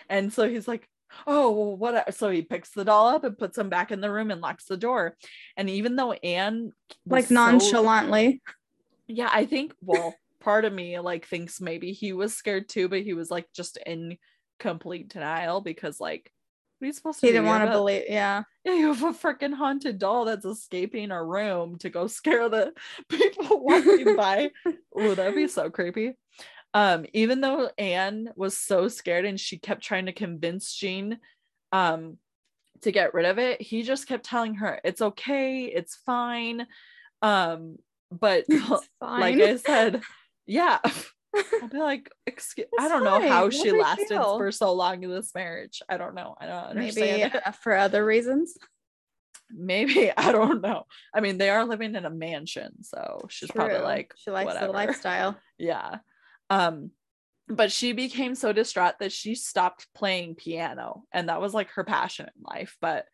[0.09, 0.87] And so he's like,
[1.27, 2.13] oh, well, what?
[2.15, 4.65] So he picks the doll up and puts him back in the room and locks
[4.65, 5.17] the door.
[5.57, 6.71] And even though Anne,
[7.05, 8.41] Like so- nonchalantly.
[9.15, 13.01] Yeah, I think, well, part of me like thinks maybe he was scared too, but
[13.03, 14.17] he was like just in
[14.59, 16.31] complete denial because, like,
[16.79, 17.33] what are you supposed to He do?
[17.33, 18.05] didn't want to believe.
[18.09, 18.43] Yeah.
[18.65, 22.73] Yeah, you have a freaking haunted doll that's escaping a room to go scare the
[23.09, 24.51] people walking by.
[24.95, 26.13] Oh, that'd be so creepy.
[26.73, 31.19] Um, even though Anne was so scared and she kept trying to convince Gene
[31.71, 32.17] um
[32.81, 36.67] to get rid of it, he just kept telling her it's okay, it's fine.
[37.21, 37.77] Um,
[38.19, 38.45] but
[39.01, 39.39] like.
[39.39, 40.01] I said,
[40.45, 40.79] yeah.
[41.61, 44.37] I'll be like, excuse I don't know how fine, she lasted deal.
[44.37, 45.81] for so long in this marriage.
[45.89, 46.35] I don't know.
[46.39, 47.21] I don't understand.
[47.21, 48.55] Maybe uh, for other reasons.
[49.55, 53.77] maybe i don't know i mean they are living in a mansion so she's probably
[53.77, 54.67] like she likes whatever.
[54.67, 55.37] the lifestyle.
[55.57, 55.97] yeah
[56.49, 56.91] um
[57.47, 61.83] but she became so distraught that she stopped playing piano and that was like her
[61.83, 63.05] passion in life but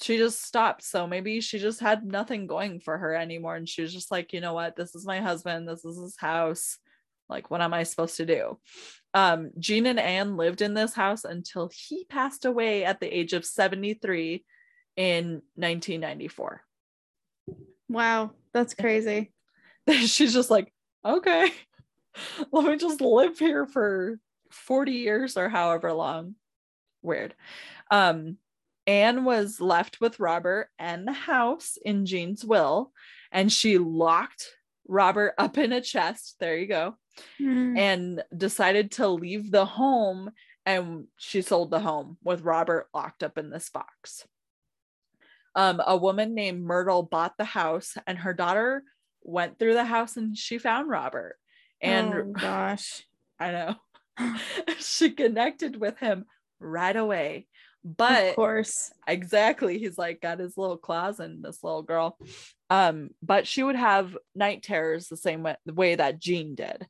[0.00, 3.82] she just stopped so maybe she just had nothing going for her anymore and she
[3.82, 6.78] was just like you know what this is my husband this is his house
[7.28, 8.58] like what am i supposed to do
[9.14, 13.32] um gene and anne lived in this house until he passed away at the age
[13.32, 14.44] of 73
[14.96, 16.62] in 1994
[17.88, 19.32] Wow, that's crazy.
[19.90, 20.72] she's just like,
[21.04, 21.50] okay,
[22.52, 24.18] let me just live here for
[24.50, 26.34] 40 years or however long.
[27.02, 27.34] Weird.
[27.90, 28.36] Um,
[28.88, 32.90] Anne was left with Robert and the house in Gene's will,
[33.30, 34.48] and she locked
[34.88, 36.36] Robert up in a chest.
[36.40, 36.96] There you go.
[37.38, 37.78] Mm.
[37.78, 40.30] And decided to leave the home,
[40.64, 44.26] and she sold the home with Robert locked up in this box.
[45.54, 48.84] Um, a woman named Myrtle bought the house, and her daughter
[49.22, 51.36] went through the house and she found Robert.
[51.82, 53.04] And oh, gosh.
[53.40, 53.74] I know
[54.78, 56.24] she connected with him
[56.58, 57.46] right away.
[57.84, 58.92] Of But course.
[59.06, 62.18] exactly, he's like got his little claws in this little girl.
[62.70, 66.86] Um, but she would have night terrors the same way, the way that Gene did.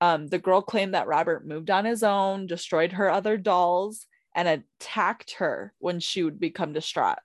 [0.00, 4.48] Um, the girl claimed that Robert moved on his own, destroyed her other dolls, and
[4.80, 7.18] attacked her when she would become distraught.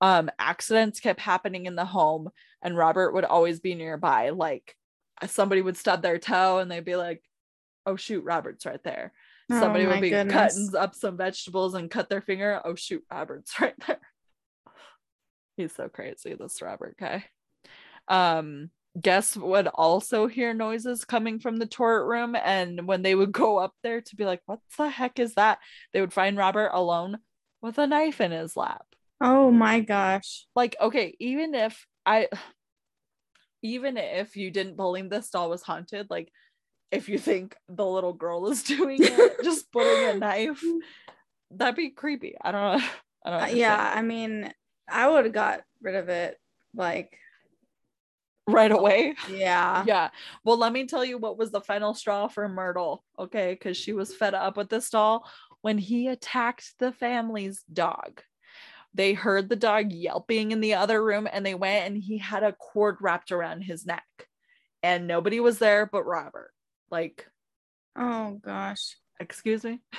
[0.00, 2.30] Um, accidents kept happening in the home,
[2.62, 4.30] and Robert would always be nearby.
[4.30, 4.74] Like
[5.26, 7.22] somebody would stub their toe, and they'd be like,
[7.86, 9.12] "Oh shoot, Robert's right there."
[9.50, 10.34] Somebody Oh would be goodness.
[10.54, 12.60] cutting up some vegetables and cut their finger.
[12.64, 14.00] Oh shoot, Robert's right there.
[15.56, 17.24] He's so crazy, this Robert guy.
[18.08, 18.70] Um,
[19.00, 23.58] guests would also hear noises coming from the turret room, and when they would go
[23.58, 25.58] up there to be like, "What the heck is that?"
[25.92, 27.18] they would find Robert alone
[27.60, 28.86] with a knife in his lap.
[29.20, 30.46] Oh my gosh.
[30.54, 32.28] Like, okay, even if I,
[33.62, 36.32] even if you didn't believe this doll was haunted, like
[36.90, 40.62] if you think the little girl is doing it, just putting a knife,
[41.50, 42.36] that'd be creepy.
[42.40, 42.86] I don't know.
[43.24, 43.42] I don't.
[43.42, 44.52] Uh, yeah, I mean,
[44.88, 46.38] I would have got rid of it.
[46.74, 47.18] Like,
[48.48, 49.14] right away.
[49.30, 49.84] yeah.
[49.86, 50.10] Yeah.
[50.44, 53.04] Well, let me tell you what was the final straw for Myrtle.
[53.18, 55.28] Okay, because she was fed up with this doll
[55.62, 58.22] when he attacked the family's dog.
[58.94, 62.42] They heard the dog yelping in the other room and they went and he had
[62.42, 64.04] a cord wrapped around his neck.
[64.82, 66.50] And nobody was there but Robert.
[66.90, 67.26] Like,
[67.96, 68.96] Oh gosh.
[69.18, 69.80] excuse me.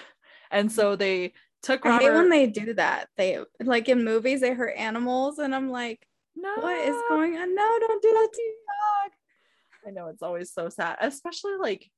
[0.53, 0.73] And mm.
[0.73, 1.31] so they
[1.63, 3.07] took I hate when they do that.
[3.15, 6.53] They like in movies they hurt animals, and I'm like, no.
[6.57, 7.55] what is going on?
[7.55, 9.11] No, don't do that to your dog.
[9.87, 11.89] I know it's always so sad, especially like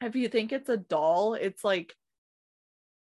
[0.00, 1.96] if you think it's a doll, it's like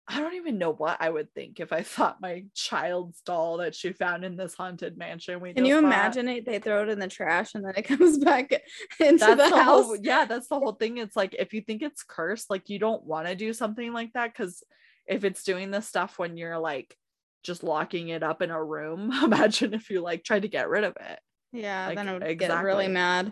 [0.05, 3.73] I don't even know what I would think if I thought my child's doll that
[3.73, 5.39] she found in this haunted mansion.
[5.39, 6.45] We Can you bought- imagine it?
[6.45, 8.51] They throw it in the trash and then it comes back
[8.99, 9.85] into That's the, the, house.
[9.85, 10.97] whole yeah, that's the whole thing.
[10.97, 14.11] It's like if you think it's cursed, like you don't want to do something like
[14.13, 14.63] that because
[15.07, 16.95] if it's doing this stuff when you're like
[17.43, 20.83] just locking it up in a room, imagine if you like tried to get rid
[20.83, 21.19] of it.
[21.53, 23.31] yeah, like, then I would get really mad.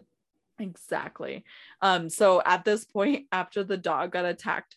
[0.59, 1.43] Exactly.
[1.82, 4.76] Um, so at this point, after the dog got attacked,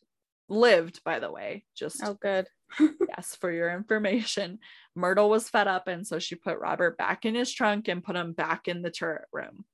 [0.48, 2.46] lived, by the way, just Oh, good.
[2.80, 4.58] yes, for your information,
[4.94, 8.16] Myrtle was fed up, and so she put Robert back in his trunk and put
[8.16, 9.64] him back in the turret room.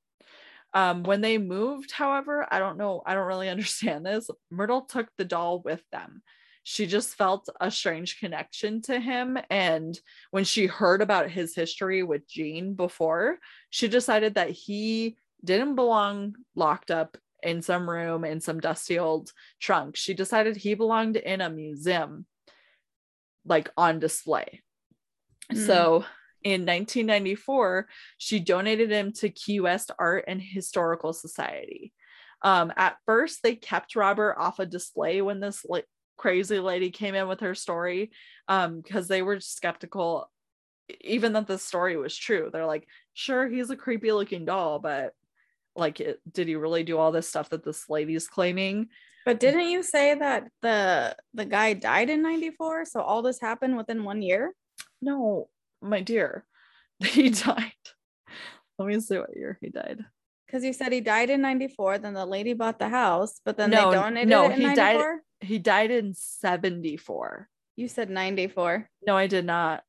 [0.73, 4.31] Um, when they moved, however, I don't know, I don't really understand this.
[4.51, 6.23] Myrtle took the doll with them.
[6.63, 9.39] She just felt a strange connection to him.
[9.49, 9.99] And
[10.31, 13.39] when she heard about his history with Gene before,
[13.71, 19.33] she decided that he didn't belong locked up in some room in some dusty old
[19.61, 19.97] trunk.
[19.97, 22.27] She decided he belonged in a museum,
[23.45, 24.63] like on display.
[25.53, 25.67] Mm.
[25.67, 26.05] So
[26.43, 27.87] in 1994,
[28.19, 31.93] she donated him to Key West Art and Historical Society.
[32.43, 35.87] Um, at first, they kept Robert off a display when this like
[36.17, 38.11] crazy lady came in with her story
[38.49, 40.31] um, because they were skeptical,
[41.03, 42.49] even that the story was true.
[42.53, 45.13] They're like, sure, he's a creepy looking doll, but
[45.81, 48.89] like, it, did he really do all this stuff that this lady's claiming?
[49.27, 52.85] But didn't you say that the the guy died in 94?
[52.87, 54.55] So all this happened within one year?
[55.03, 55.49] No,
[55.83, 56.45] my dear,
[57.05, 57.73] he died.
[58.79, 60.05] Let me see what year he died.
[60.47, 63.71] Because you said he died in 94, then the lady bought the house, but then
[63.71, 67.49] No, they donated no, it in he died- He died in 74.
[67.77, 68.89] You said 94.
[69.07, 69.85] No, I did not.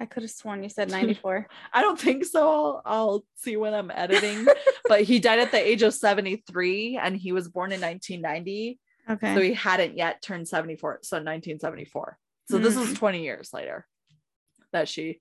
[0.00, 1.46] I could have sworn you said 94.
[1.72, 2.42] I don't think so.
[2.48, 4.46] I'll, I'll see when I'm editing.
[4.88, 8.78] but he died at the age of 73 and he was born in 1990.
[9.08, 9.34] Okay.
[9.34, 11.00] So he hadn't yet turned 74.
[11.02, 12.18] So 1974.
[12.50, 12.96] So this is Mm.
[12.96, 13.86] 20 years later
[14.72, 15.20] that she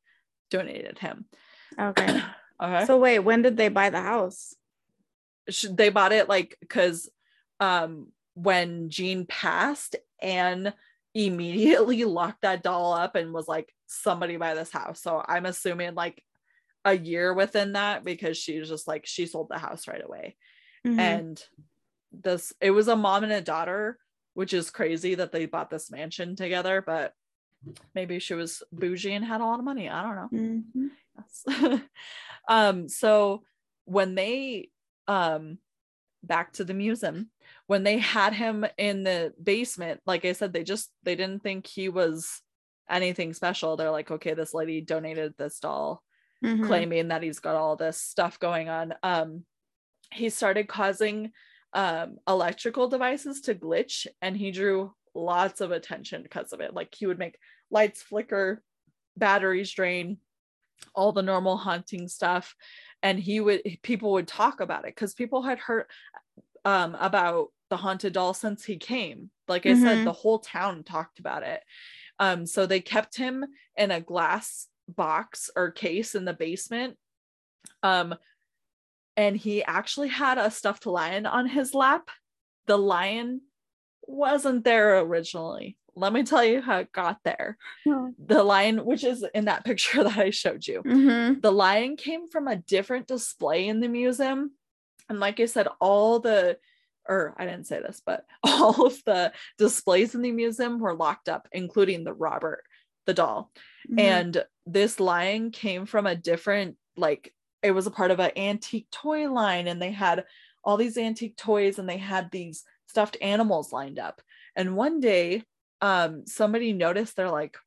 [0.49, 1.25] donated him.
[1.79, 2.21] okay.
[2.61, 2.85] Okay.
[2.87, 4.53] So wait, when did they buy the house?
[5.69, 7.09] they bought it like because
[7.61, 10.73] um when Gene passed Anne
[11.13, 15.95] immediately locked that doll up and was like somebody buy this house so I'm assuming
[15.95, 16.23] like
[16.85, 20.37] a year within that because she was just like she sold the house right away
[20.85, 20.99] Mhm.
[20.99, 21.43] and
[22.11, 23.97] this it was a mom and a daughter
[24.33, 27.13] which is crazy that they bought this mansion together but
[27.93, 30.91] maybe she was bougie and had a lot of money I don't know Mhm.
[31.17, 31.81] Yes.
[32.47, 33.43] um so
[33.85, 34.69] when they
[35.07, 35.57] um
[36.23, 37.29] back to the museum
[37.67, 41.65] when they had him in the basement like i said they just they didn't think
[41.65, 42.41] he was
[42.89, 46.03] anything special they're like okay this lady donated this doll
[46.41, 46.61] Mhm.
[46.61, 49.45] claiming that he's got all this stuff going on um
[50.11, 51.31] he started causing
[51.73, 56.93] um electrical devices to glitch and he drew lots of attention because of it like
[56.95, 57.37] he would make
[57.71, 58.63] lights flicker
[59.17, 60.19] batteries drain
[60.95, 62.55] all the normal haunting stuff
[63.03, 65.85] and he would people would talk about it because people had heard
[66.65, 70.03] um about the haunted doll since he came like i said Mhm.
[70.03, 71.63] the whole town talked about it
[72.19, 73.45] um so they kept him
[73.75, 76.97] in a glass box or case in the basement
[77.83, 78.15] um
[79.17, 82.09] and he actually had a stuffed lion on his lap
[82.67, 83.41] the lion
[84.07, 87.57] wasn't there originally let me tell you how it got there.
[87.85, 88.13] Oh.
[88.25, 91.41] The lion, which is in that picture that I showed you, Mhm.
[91.41, 94.51] the lion came from a different display in the museum.
[95.09, 96.57] And like I said, all the,
[97.09, 101.27] or I didn't say this, but all of the displays in the museum were locked
[101.27, 102.63] up, including the Robert,
[103.05, 103.51] the doll.
[103.91, 103.99] Mhm.
[103.99, 107.33] And this lion came from a different, like,
[107.63, 110.25] it was a part of an antique toy line, and they had
[110.63, 114.21] all these antique toys and they had these stuffed animals lined up.
[114.55, 115.43] And one day,
[115.81, 117.57] um, somebody noticed they're like,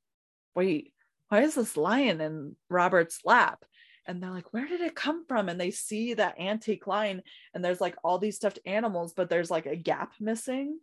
[0.55, 0.93] wait,
[1.29, 3.65] why is this lion in Robert's lap?
[4.07, 5.49] And they're like, where did it come from?
[5.49, 7.23] And they see that antique line,
[7.55, 10.79] and there's like all these stuffed animals, but there's like a gap missing.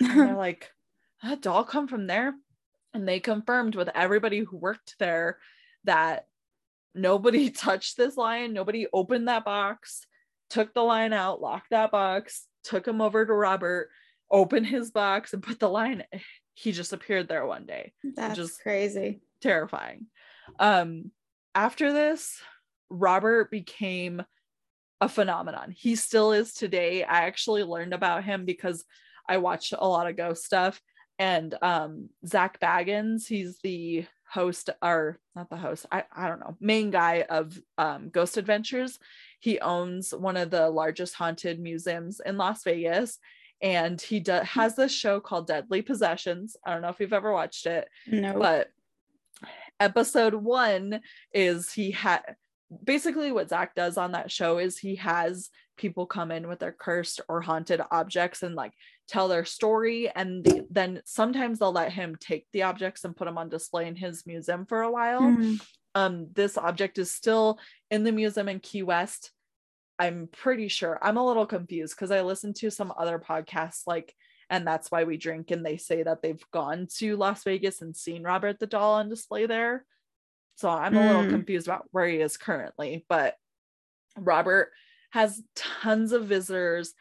[0.00, 0.70] And they're like,
[1.22, 2.34] that doll come from there?
[2.92, 5.38] And they confirmed with everybody who worked there
[5.84, 6.26] that
[6.94, 10.06] nobody touched this lion, nobody opened that box,
[10.48, 13.90] took the lion out, locked that box, took him over to Robert,
[14.30, 16.04] opened his box, and put the lion.
[16.54, 19.20] He just appeared there one day That's just- crazy.
[19.40, 20.06] terrifying.
[20.60, 21.10] Um,
[21.54, 22.40] after this,
[22.90, 24.22] Robert became
[25.00, 25.74] a phenomenon.
[25.76, 27.04] He still is today.
[27.04, 28.84] I actually learned about him because
[29.28, 30.80] I watched a lot of ghost stuff.
[31.18, 36.56] And um, Zak Bagans, he's the host, or not the host, I, I don't know,
[36.60, 38.98] main guy of um, Ghost Adventures.
[39.40, 43.18] He owns one of the largest haunted museums in Las Vegas.
[43.62, 46.56] And he do- has this show called Deadly Possessions.
[46.66, 48.38] I don't know if you've ever watched it No.
[48.38, 48.68] but
[49.84, 51.00] episode one
[51.32, 52.22] is he had
[52.82, 56.72] basically what Zak does on that show is he has people come in with their
[56.72, 58.72] cursed or haunted objects and like
[59.06, 63.26] tell their story and the, then sometimes they'll let him take the objects and put
[63.26, 65.60] them on display in his museum for a while Mhm.
[65.94, 67.58] um this object is still
[67.90, 69.30] in the museum in Key West
[69.98, 74.14] I'm pretty sure I'm a little confused because I listened to some other podcasts like
[74.54, 77.96] and that's why we drink and they say that they've gone to Las Vegas and
[77.96, 79.84] seen Robert the doll on display there
[80.56, 81.30] so I'm a little Mm.
[81.30, 83.34] confused about where he is currently but
[84.16, 84.70] Robert
[85.10, 86.94] has tons of visitors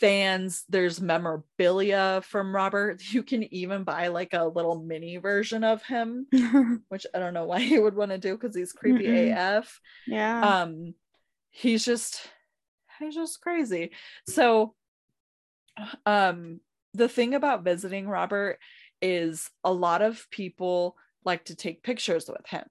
[0.00, 5.82] fans there's memorabilia from Robert you can even buy like a little mini version of
[5.84, 6.26] him
[6.88, 9.58] which I don't know why he would want to do because he's creepy Mm-mm.
[9.58, 10.62] AF yeah.
[10.62, 10.94] um
[11.50, 12.20] he's just
[12.98, 13.90] he's just crazy
[14.26, 14.74] so
[16.06, 16.60] um
[16.94, 18.58] the thing about visiting robert
[19.02, 22.64] is a lot of people like to take pictures with him.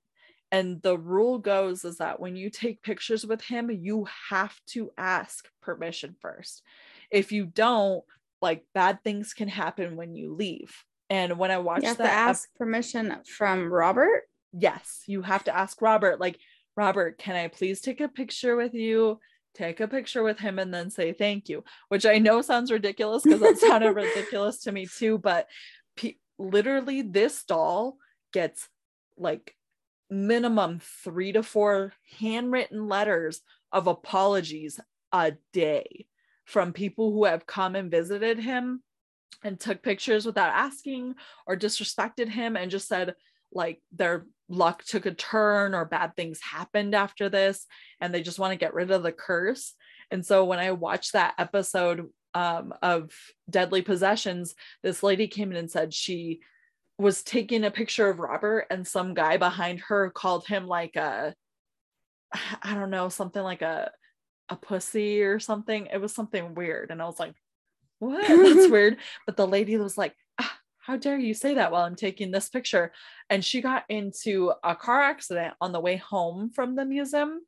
[0.52, 4.92] And the rule goes is that when you take pictures with him you have to
[4.98, 6.64] ask permission first.
[7.12, 8.04] If you don't
[8.42, 10.84] like bad things can happen when you leave.
[11.10, 14.24] And when i watched you have that to ask permission from Robert.
[14.54, 16.38] yes you have to ask robert like
[16.76, 19.20] robert can i please take a picture with you
[19.56, 23.24] take a picture with him and then say thank you which i know sounds ridiculous
[23.24, 25.48] because that sounded ridiculous to me too but
[25.96, 27.98] pe- literally this doll
[28.32, 28.68] gets
[29.18, 29.56] like
[30.10, 33.42] minimum three to four handwritten letters
[33.72, 34.80] of apologies
[35.12, 36.06] a day
[36.46, 38.82] from people who have come and visited him
[39.44, 43.14] and took pictures without asking or disrespected him and just said
[43.52, 47.66] like their luck took a turn or bad things happened after this
[48.02, 49.74] and they just want to get rid of the curse.
[50.12, 53.12] And so when i watched that episode um, of
[53.50, 56.42] deadly possessions this lady came in and said she
[56.98, 61.34] was taking a picture of robert and some guy behind her called him like a
[62.62, 63.90] i don't know something like a
[64.50, 65.88] a pussy or something.
[65.92, 67.36] It was something weird and i was like
[68.00, 68.28] what?
[68.28, 68.98] That's weird.
[69.26, 70.16] But the lady was like
[70.80, 72.92] how dare you say that while i'm taking this picture?
[73.30, 77.42] And she got into a car accident on the way home from the museum.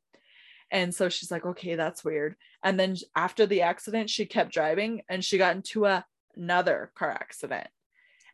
[0.70, 2.36] And so she's like okay that's weird.
[2.62, 6.04] And then after the accident she kept driving and she got into a,
[6.36, 7.66] another car accident.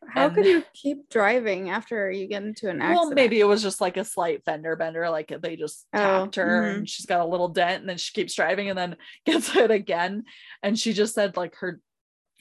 [0.07, 2.95] How And- could you keep driving after you get into an accident?
[3.07, 6.35] well maybe it was just like a slight fender bender like they just Oh, tapped
[6.35, 6.75] her mhm.
[6.77, 8.95] and she's got a little dent and then she keeps driving and then
[9.25, 10.23] gets hit again.
[10.63, 11.81] And she just said like her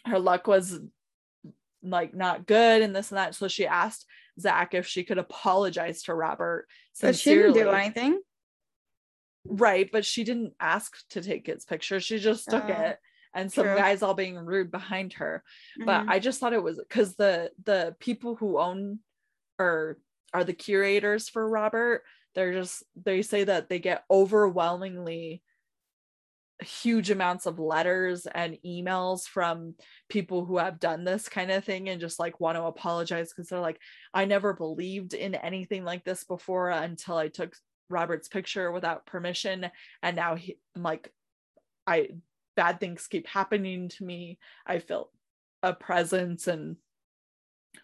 [0.06, 0.78] her luck was
[1.82, 4.04] like not good and this and that so she asked
[4.40, 6.66] zak if she could apologize to robert
[7.00, 8.20] But she didn't do anything.
[9.46, 12.98] right but she didn't ask to take his picture she just took Oh, it
[13.34, 13.76] and some true.
[13.76, 15.42] guys all being rude behind her
[15.84, 16.08] but Mhm.
[16.10, 18.98] I just thought it was because the the people who own
[19.58, 19.98] or
[20.34, 22.04] are the curators for Robert,
[22.34, 25.42] they're just they say that they get overwhelmingly
[26.62, 29.74] huge amounts of letters and emails from
[30.08, 33.48] people who have done this kind of thing and just like want to apologize because
[33.48, 33.80] they're like,
[34.12, 37.54] I never believed in anything like this before until I took
[37.90, 39.70] Robert's picture without permission.
[40.02, 41.12] And now he I'm like
[41.86, 42.08] I
[42.56, 44.38] bad things keep happening to me.
[44.66, 45.10] I felt
[45.62, 46.76] a presence and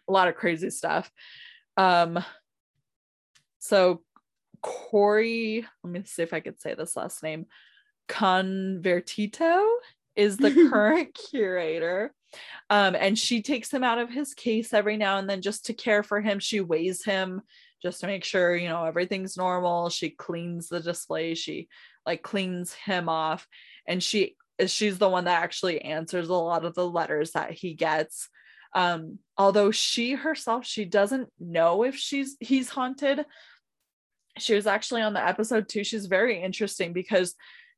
[0.09, 1.11] a lot of crazy stuff.
[1.77, 2.22] Um,
[3.61, 4.03] so
[4.62, 7.47] Cori, let me see if I could say this last name.
[8.09, 9.65] Convertito
[10.17, 12.13] is the current curator.
[12.71, 15.75] Um, and she takes him out of his case every now and then just to
[15.75, 16.39] care for him.
[16.39, 17.43] She weighs him
[17.83, 19.91] just to make sure, you know, everything's normal.
[19.91, 21.35] She cleans the display.
[21.35, 21.69] She
[22.07, 23.47] like cleans him off.
[23.87, 24.37] And she
[24.67, 28.29] she's the one that actually answers a lot of the letters that he gets.
[28.75, 33.25] Um, although she herself, she doesn't know if she's he's haunted.
[34.39, 35.85] She was actually on the episode too.
[35.85, 37.35] She's very interesting because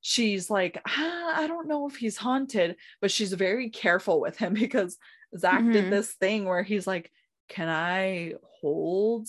[0.07, 4.54] she's like, ah, I don't know if he's haunted, but she's very careful with him
[4.54, 4.96] because
[5.36, 5.72] Zak mm-hmm.
[5.72, 7.11] did this thing where he's like,
[7.48, 9.28] Can I hold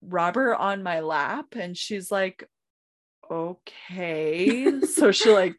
[0.00, 1.56] Robert on my lap?
[1.56, 2.48] And she's like,
[3.30, 4.80] Okay.
[4.94, 5.56] so she like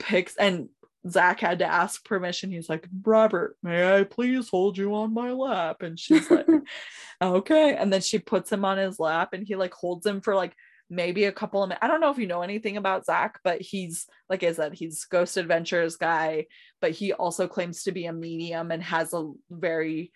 [0.00, 0.68] picks and
[1.08, 2.50] Zak had to ask permission.
[2.50, 5.82] He's like, Robert, may I please hold you on my lap?
[5.82, 6.48] And she's like,
[7.22, 7.76] okay.
[7.76, 10.56] And then she puts him on his lap and he like holds him for like
[10.88, 11.72] maybe a couple of.
[11.80, 15.04] I don't know if you know anything about Zak, but he's like I said, he's
[15.04, 16.46] Ghost Adventures guy,
[16.80, 20.12] but he also claims to be a medium and has a very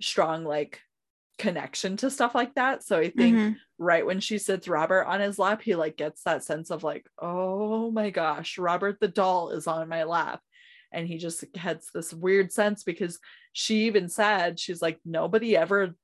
[0.00, 0.80] strong like
[1.38, 2.84] connection to stuff like that.
[2.84, 3.52] So I think mm-hmm.
[3.78, 7.06] right when she sits Robert on his lap, he like gets that sense of like,
[7.18, 10.40] oh my gosh, Robert the doll is on my lap.
[10.92, 13.18] And he just gets this weird sense because
[13.52, 15.94] she even said, she's like, nobody ever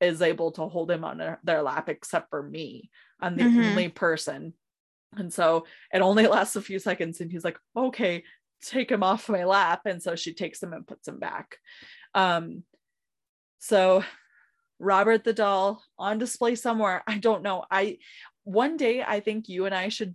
[0.00, 2.90] is able to hold him on their lap except for me.
[3.20, 3.60] I'm the mm-hmm.
[3.60, 4.54] only person.
[5.16, 7.20] And so it only lasts a few seconds.
[7.20, 8.24] And he's like, okay,
[8.62, 9.82] take him off my lap.
[9.86, 11.56] And so she takes him and puts him back.
[12.14, 12.64] Um,
[13.58, 14.04] so
[14.78, 17.02] Robert the doll on display somewhere.
[17.06, 17.64] I don't know.
[17.70, 17.98] I
[18.44, 20.14] one day I think you and I should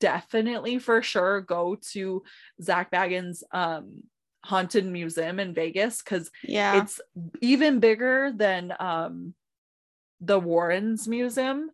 [0.00, 2.22] definitely for sure go to
[2.60, 4.02] Zak Bagans um
[4.44, 7.00] haunted museum in Vegas because yeah it's
[7.40, 9.34] even bigger than um
[10.20, 11.70] the Warrens Museum.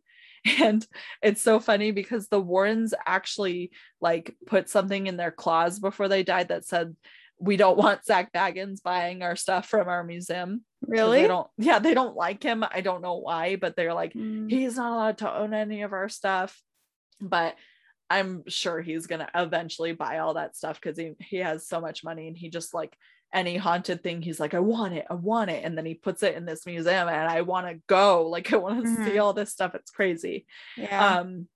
[0.60, 0.86] And
[1.22, 3.70] it's so funny because the Warrens actually
[4.00, 6.96] like put something in their clause before they died that said,
[7.40, 10.64] we don't want zak bagans buying our stuff from our museum.
[10.86, 11.22] Really?
[11.22, 12.64] They don't, yeah, they don't like him.
[12.68, 14.50] I don't know why, but they're like, mm.
[14.50, 16.60] he's not allowed to own any of our stuff.
[17.20, 17.56] But
[18.10, 22.04] I'm sure he's gonna eventually buy all that stuff because he, he has so much
[22.04, 22.96] money and he just like
[23.32, 26.22] any haunted thing he's like i want it i want it and then he puts
[26.22, 29.04] it in this museum and i want to go like i want to mm-hmm.
[29.04, 31.46] see all this stuff it's crazy yeah um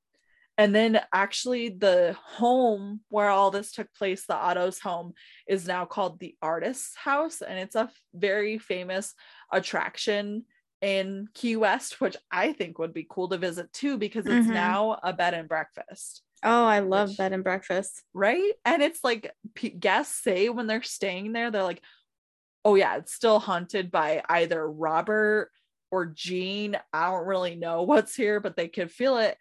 [0.59, 5.15] and then actually the home where all this took place the otto's home
[5.49, 9.15] is now called the artist's house and it's a very famous
[9.51, 10.45] attraction
[10.83, 14.53] in key west which i think would be cool to visit too because it's mm-hmm.
[14.53, 18.03] now a bed and breakfast Oh, I love which, bed and breakfast.
[18.13, 18.53] Right.
[18.65, 19.33] And it's like
[19.79, 21.83] guests say when they're staying there, they're like,
[22.65, 25.51] oh, yeah, it's still haunted by either Robert
[25.91, 26.77] or Gene.
[26.93, 29.37] I don't really know what's here, but they could feel it.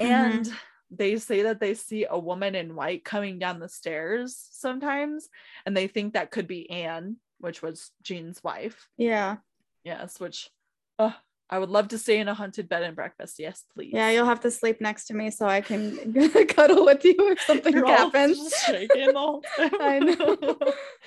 [0.00, 0.12] Mm-hmm.
[0.12, 0.52] And
[0.90, 5.28] they say that they see a woman in white coming down the stairs sometimes.
[5.64, 8.88] And they think that could be Anne, which was Gene's wife.
[8.96, 9.36] Yeah.
[9.84, 10.50] Yes, which,
[10.98, 11.14] oh,
[11.50, 13.40] I would love to stay in a haunted bed and breakfast.
[13.40, 13.90] Yes, please.
[13.92, 16.14] Yeah, you'll have to sleep next to me so I can
[16.46, 18.54] cuddle with you if something You're happens.
[18.66, 20.56] shaking all I know.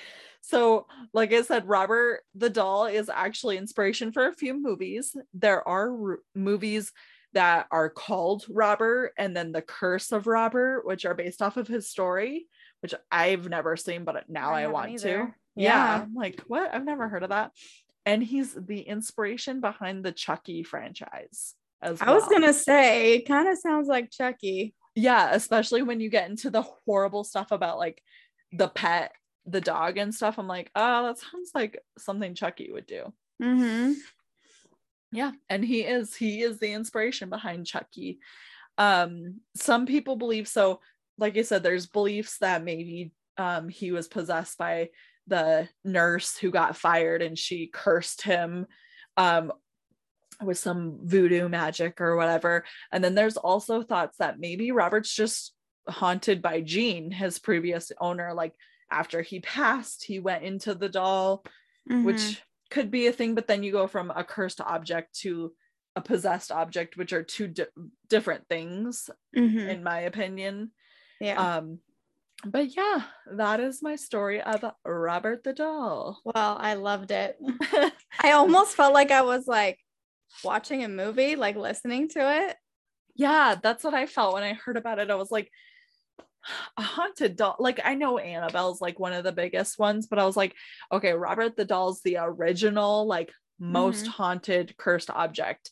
[0.42, 5.16] so, like I said, Robert the doll is actually inspiration for a few movies.
[5.34, 6.92] There are r- movies
[7.32, 11.68] that are called Robert and then The Curse of Robert, which are based off of
[11.68, 12.48] his story,
[12.82, 15.28] which I've never seen, but now I, I want either.
[15.28, 15.34] to.
[15.56, 16.00] Yeah.
[16.00, 16.06] yeah.
[16.16, 16.74] like, what?
[16.74, 17.52] I've never heard of that
[18.06, 21.56] and he's the inspiration behind the Chucky franchise.
[21.82, 24.74] As I was gonna say, it kind of sounds like Chucky.
[24.96, 28.02] Yeah, especially when you get into the horrible stuff about like
[28.52, 29.12] the pet,
[29.46, 30.38] the dog, and stuff.
[30.38, 33.12] I'm like, oh, that sounds like something Chucky would do.
[33.42, 33.94] Mm-hmm.
[35.12, 38.20] Yeah, and he is he is the inspiration behind Chucky.
[38.78, 40.80] Um, some people believe so.
[41.18, 44.90] Like I said, there's beliefs that maybe um he was possessed by
[45.28, 48.66] the nurse who got fired and she cursed him
[49.18, 49.52] um,
[50.42, 52.66] with some voodoo magic or whatever.
[52.92, 55.54] And then there's also thoughts that maybe Robert's just
[55.88, 58.34] haunted by Gene, his previous owner.
[58.34, 58.54] Like
[58.92, 61.44] after he passed, he went into the doll,
[61.90, 62.04] mm-hmm.
[62.04, 63.36] which could be a thing.
[63.36, 65.54] But then you go from a cursed object to
[65.96, 67.66] a possessed object, which are two di-
[68.10, 69.60] different things, mm-hmm.
[69.60, 70.72] in my opinion.
[71.20, 71.58] Yeah.
[71.58, 71.80] Um,
[72.46, 73.04] but yeah,
[73.36, 76.22] that is my story of Robert the Doll.
[76.24, 77.38] Well, I loved it.
[78.22, 79.80] I almost felt like I was like
[80.44, 82.58] watching a movie, like listening to it.
[83.16, 85.12] Yeah, that's what I felt when I heard about it.
[85.12, 85.50] I was like,
[86.78, 87.56] a haunted doll.
[87.60, 90.54] Like I know Annabelle's like one of the biggest ones, but I was like,
[90.92, 94.10] okay, Robert the doll's the original, like most Mhm.
[94.10, 95.70] haunted cursed object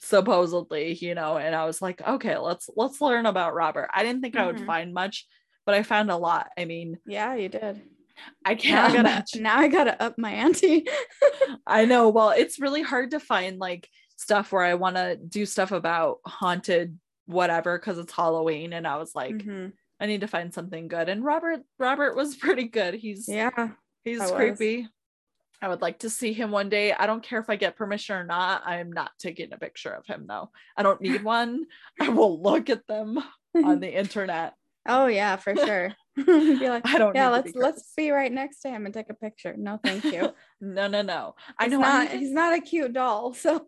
[0.00, 4.20] supposedly you know and i was like okay let's let's learn about robert i didn't
[4.20, 4.66] think i would Mhm.
[4.66, 5.28] find much
[5.66, 7.82] but i found a lot i mean Yeah, you did.
[8.44, 10.86] i can't I gotta now I gotta up my ante.
[11.66, 12.08] I know.
[12.10, 16.18] Well, it's really hard to find like stuff where I want to do stuff about
[16.26, 19.72] haunted whatever because it's Halloween, and I was like, Mhm.
[19.98, 21.08] I need to find something good.
[21.08, 22.94] And Robert, Robert was pretty good.
[22.94, 23.70] He's Yeah.
[24.04, 24.32] he's I was.
[24.32, 24.88] creepy.
[25.60, 26.92] I would like to see him one day.
[26.92, 28.62] I don't care if I get permission or not.
[28.66, 30.50] I'm not taking a picture of him though.
[30.76, 31.66] I don't need one.
[32.00, 33.18] I will look at them
[33.54, 34.54] on the internet.
[34.86, 35.92] Oh yeah, for sure.
[36.16, 37.14] be like, I don't.
[37.14, 39.54] yeah, let's be let's be right next to him and take a picture.
[39.56, 40.30] No, thank you.
[40.60, 41.34] No, no, no.
[41.58, 41.78] I know.
[41.82, 43.34] I not, to- he's not a cute doll.
[43.34, 43.66] So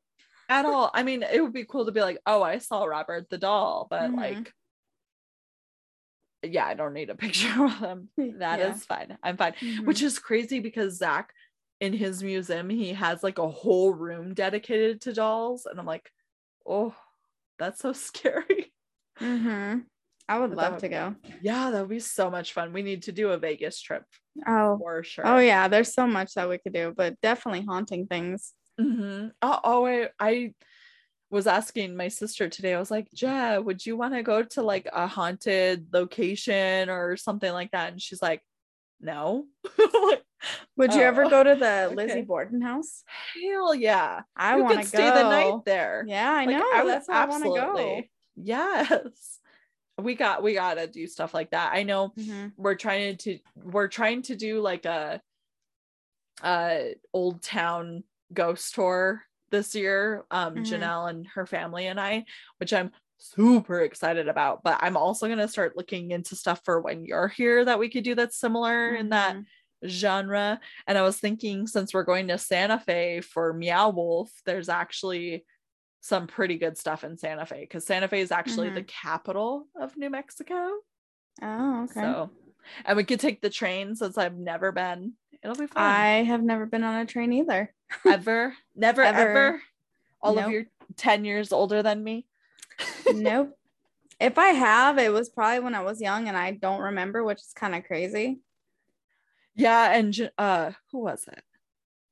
[0.48, 0.90] at all.
[0.94, 3.86] I mean, it would be cool to be like, oh, I saw Robert the doll,
[3.90, 4.16] but Mhm.
[4.16, 4.52] like,
[6.42, 8.10] yeah, I don't need a picture of him.
[8.16, 8.96] That is Yeah.
[8.96, 9.18] fine.
[9.22, 9.54] I'm fine.
[9.54, 9.86] Mhm.
[9.86, 11.32] Which is crazy because Zak,
[11.80, 16.12] in his museum, he has like a whole room dedicated to dolls, and I'm like,
[16.66, 16.94] oh,
[17.58, 18.72] that's so scary.
[19.18, 19.86] Mhm.
[20.28, 21.14] I would love would to go.
[21.42, 22.72] Yeah, that would be so much fun.
[22.72, 24.04] We need to do a Vegas trip
[24.46, 24.78] Oh.
[24.78, 25.26] for sure.
[25.26, 28.52] Oh yeah, there's so much that we could do, but definitely haunting things.
[28.80, 29.28] Mm-hmm.
[29.42, 30.54] Oh, oh I, I
[31.30, 32.74] was asking my sister today.
[32.74, 37.16] I was like, "Ja, would you want to go to like a haunted location or
[37.16, 38.42] something like that?" And she's like,
[39.00, 39.46] "No."
[39.78, 40.22] Like,
[40.76, 41.94] Would you ever Oh, go to the okay.
[41.94, 43.02] Lizzie Borden house?
[43.34, 44.22] Hell yeah!
[44.36, 46.04] I want to stay the night there.
[46.06, 46.84] Yeah, I Like, know.
[46.84, 48.02] would That's I want to go.
[48.36, 49.38] Yes,
[49.98, 51.72] we got we gotta do stuff like that.
[51.74, 52.52] I know Mhm.
[52.56, 55.22] we're trying to we're trying to do like a
[56.42, 56.78] uh
[57.12, 60.64] old town ghost tour this year um Mhm.
[60.64, 62.24] janelle and her family and i
[62.58, 66.80] which i'm super excited about but i'm also going to start looking into stuff for
[66.80, 69.46] when you're here that we could do that's similar in that Mhm.
[69.86, 74.68] genre and i was thinking since we're going to santa fe for meow wolf there's
[74.68, 75.44] actually
[76.06, 79.96] some pretty good stuff in santa fe because santa fe is actually the capital of
[79.96, 80.68] new mexico
[81.42, 81.94] Oh, okay.
[81.94, 82.30] so,
[82.84, 85.14] and we could take the train since I've never been.
[85.42, 85.82] It'll be fun.
[85.82, 87.74] I have never been on a train either.
[88.06, 89.18] ever, never, Ever.
[89.30, 89.62] ever.
[90.22, 90.44] All Nope.
[90.44, 92.26] of you 10 years older than me.
[93.12, 93.50] nope.
[94.20, 97.40] If I have, it was probably when I was young and I don't remember, which
[97.40, 98.38] is kind of crazy.
[99.56, 99.90] Yeah.
[99.90, 101.42] And uh, who was it?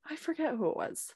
[0.05, 1.13] I forget who it was.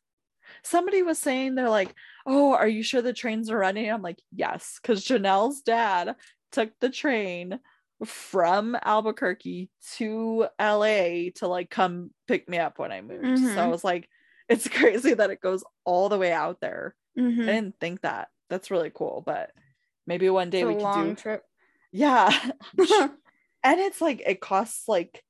[0.64, 1.96] Somebody was saying they're like,
[2.26, 3.90] Oh, are you sure the trains are running?
[3.92, 6.16] I'm like, Yes, because Janelle's dad
[6.52, 7.60] took the train
[8.06, 13.38] from Albuquerque to LA to like come pick me up when I moved.
[13.38, 13.72] So I Mhm.
[13.72, 14.10] was like,
[14.50, 16.96] it's crazy that it goes all the way out there.
[17.16, 17.48] Mhm.
[17.48, 18.30] I didn't think that.
[18.50, 19.24] That's really cool.
[19.26, 19.52] But
[20.06, 21.16] maybe one day It's a we could long do.
[21.16, 21.46] trip.
[21.92, 22.32] Yeah.
[23.64, 25.24] and it's like it costs like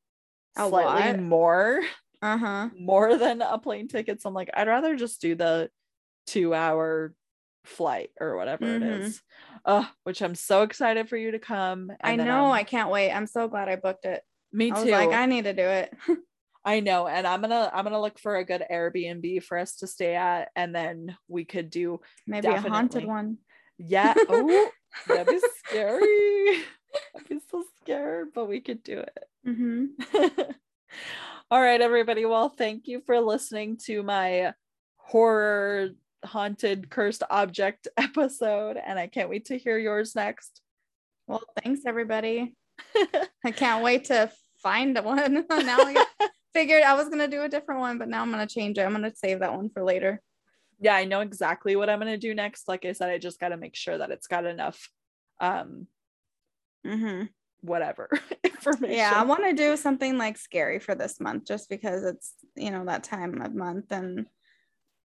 [0.58, 1.14] A slightly lot.
[1.14, 1.82] more,
[2.22, 2.70] uh huh.
[2.78, 4.22] more than a plane ticket.
[4.22, 5.70] So I'm like, I'd rather just do the
[6.26, 7.14] two hour
[7.66, 8.76] flight or whatever Mhm.
[8.76, 9.22] it is.
[9.66, 11.92] Uh, which I'm so excited for you to come.
[12.02, 12.46] I know.
[12.46, 13.12] I'm- I can't wait.
[13.12, 14.24] I'm so glad I booked it.
[14.54, 14.92] me I too.
[14.92, 15.94] like, I need to do it.
[16.66, 19.88] I know, and I'm gonna I'm gonna look for a good Airbnb for us to
[19.88, 23.38] stay at, and then we could do Maybe a haunted one.
[23.78, 24.14] yeah.
[24.28, 24.70] Oh,
[25.08, 26.64] that'd be scary.
[27.16, 29.24] I'd be so scared, but we could do it.
[29.46, 29.86] hmm
[31.50, 32.26] All right, everybody.
[32.26, 34.54] Well, thank you for listening to my
[34.98, 35.92] horror
[36.26, 40.62] haunted cursed object episode, and I can't wait to hear yours next.
[41.26, 42.54] Well, thanks everybody.
[43.46, 44.30] I can't wait to
[44.62, 45.34] find one.
[45.50, 46.06] now I
[46.54, 48.82] figured I was gonna do a different one, but now I'm gonna change it.
[48.82, 50.22] I'm gonna save that one for later.
[50.82, 52.68] yeah, I know exactly what I'm gonna do next.
[52.68, 54.90] Like I said, I just gotta make sure that it's got enough
[55.40, 55.88] um
[56.86, 57.24] hmm
[57.68, 58.10] whatever
[58.44, 58.96] information.
[58.98, 62.72] Yeah, I want to do something like scary for this month, just because it's you
[62.72, 64.26] know that time of month and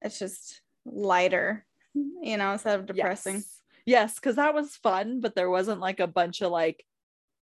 [0.01, 3.35] it's just lighter, you know, instead of depressing.
[3.35, 6.85] Yes, yes, because that was fun, but there wasn't like a bunch of like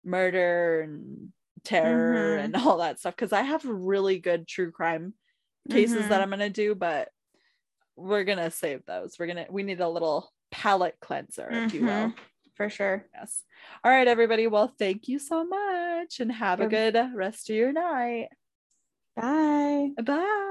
[0.06, 1.32] murder and
[1.64, 2.44] terror Mhm.
[2.46, 3.16] and all that stuff.
[3.16, 5.14] Because I have really good true crime
[5.70, 6.24] cases that Mhm.
[6.24, 7.10] I'm gonna do, but
[7.96, 9.18] we're gonna save those.
[9.20, 12.14] We're gonna we need a little palate cleanser, if you will.
[12.56, 13.08] For sure.
[13.14, 13.44] Yes.
[13.84, 14.48] All right, everybody.
[14.48, 18.30] Well, thank you so much and have a good rest of your night.
[19.16, 19.90] Bye.
[20.02, 20.50] Bye.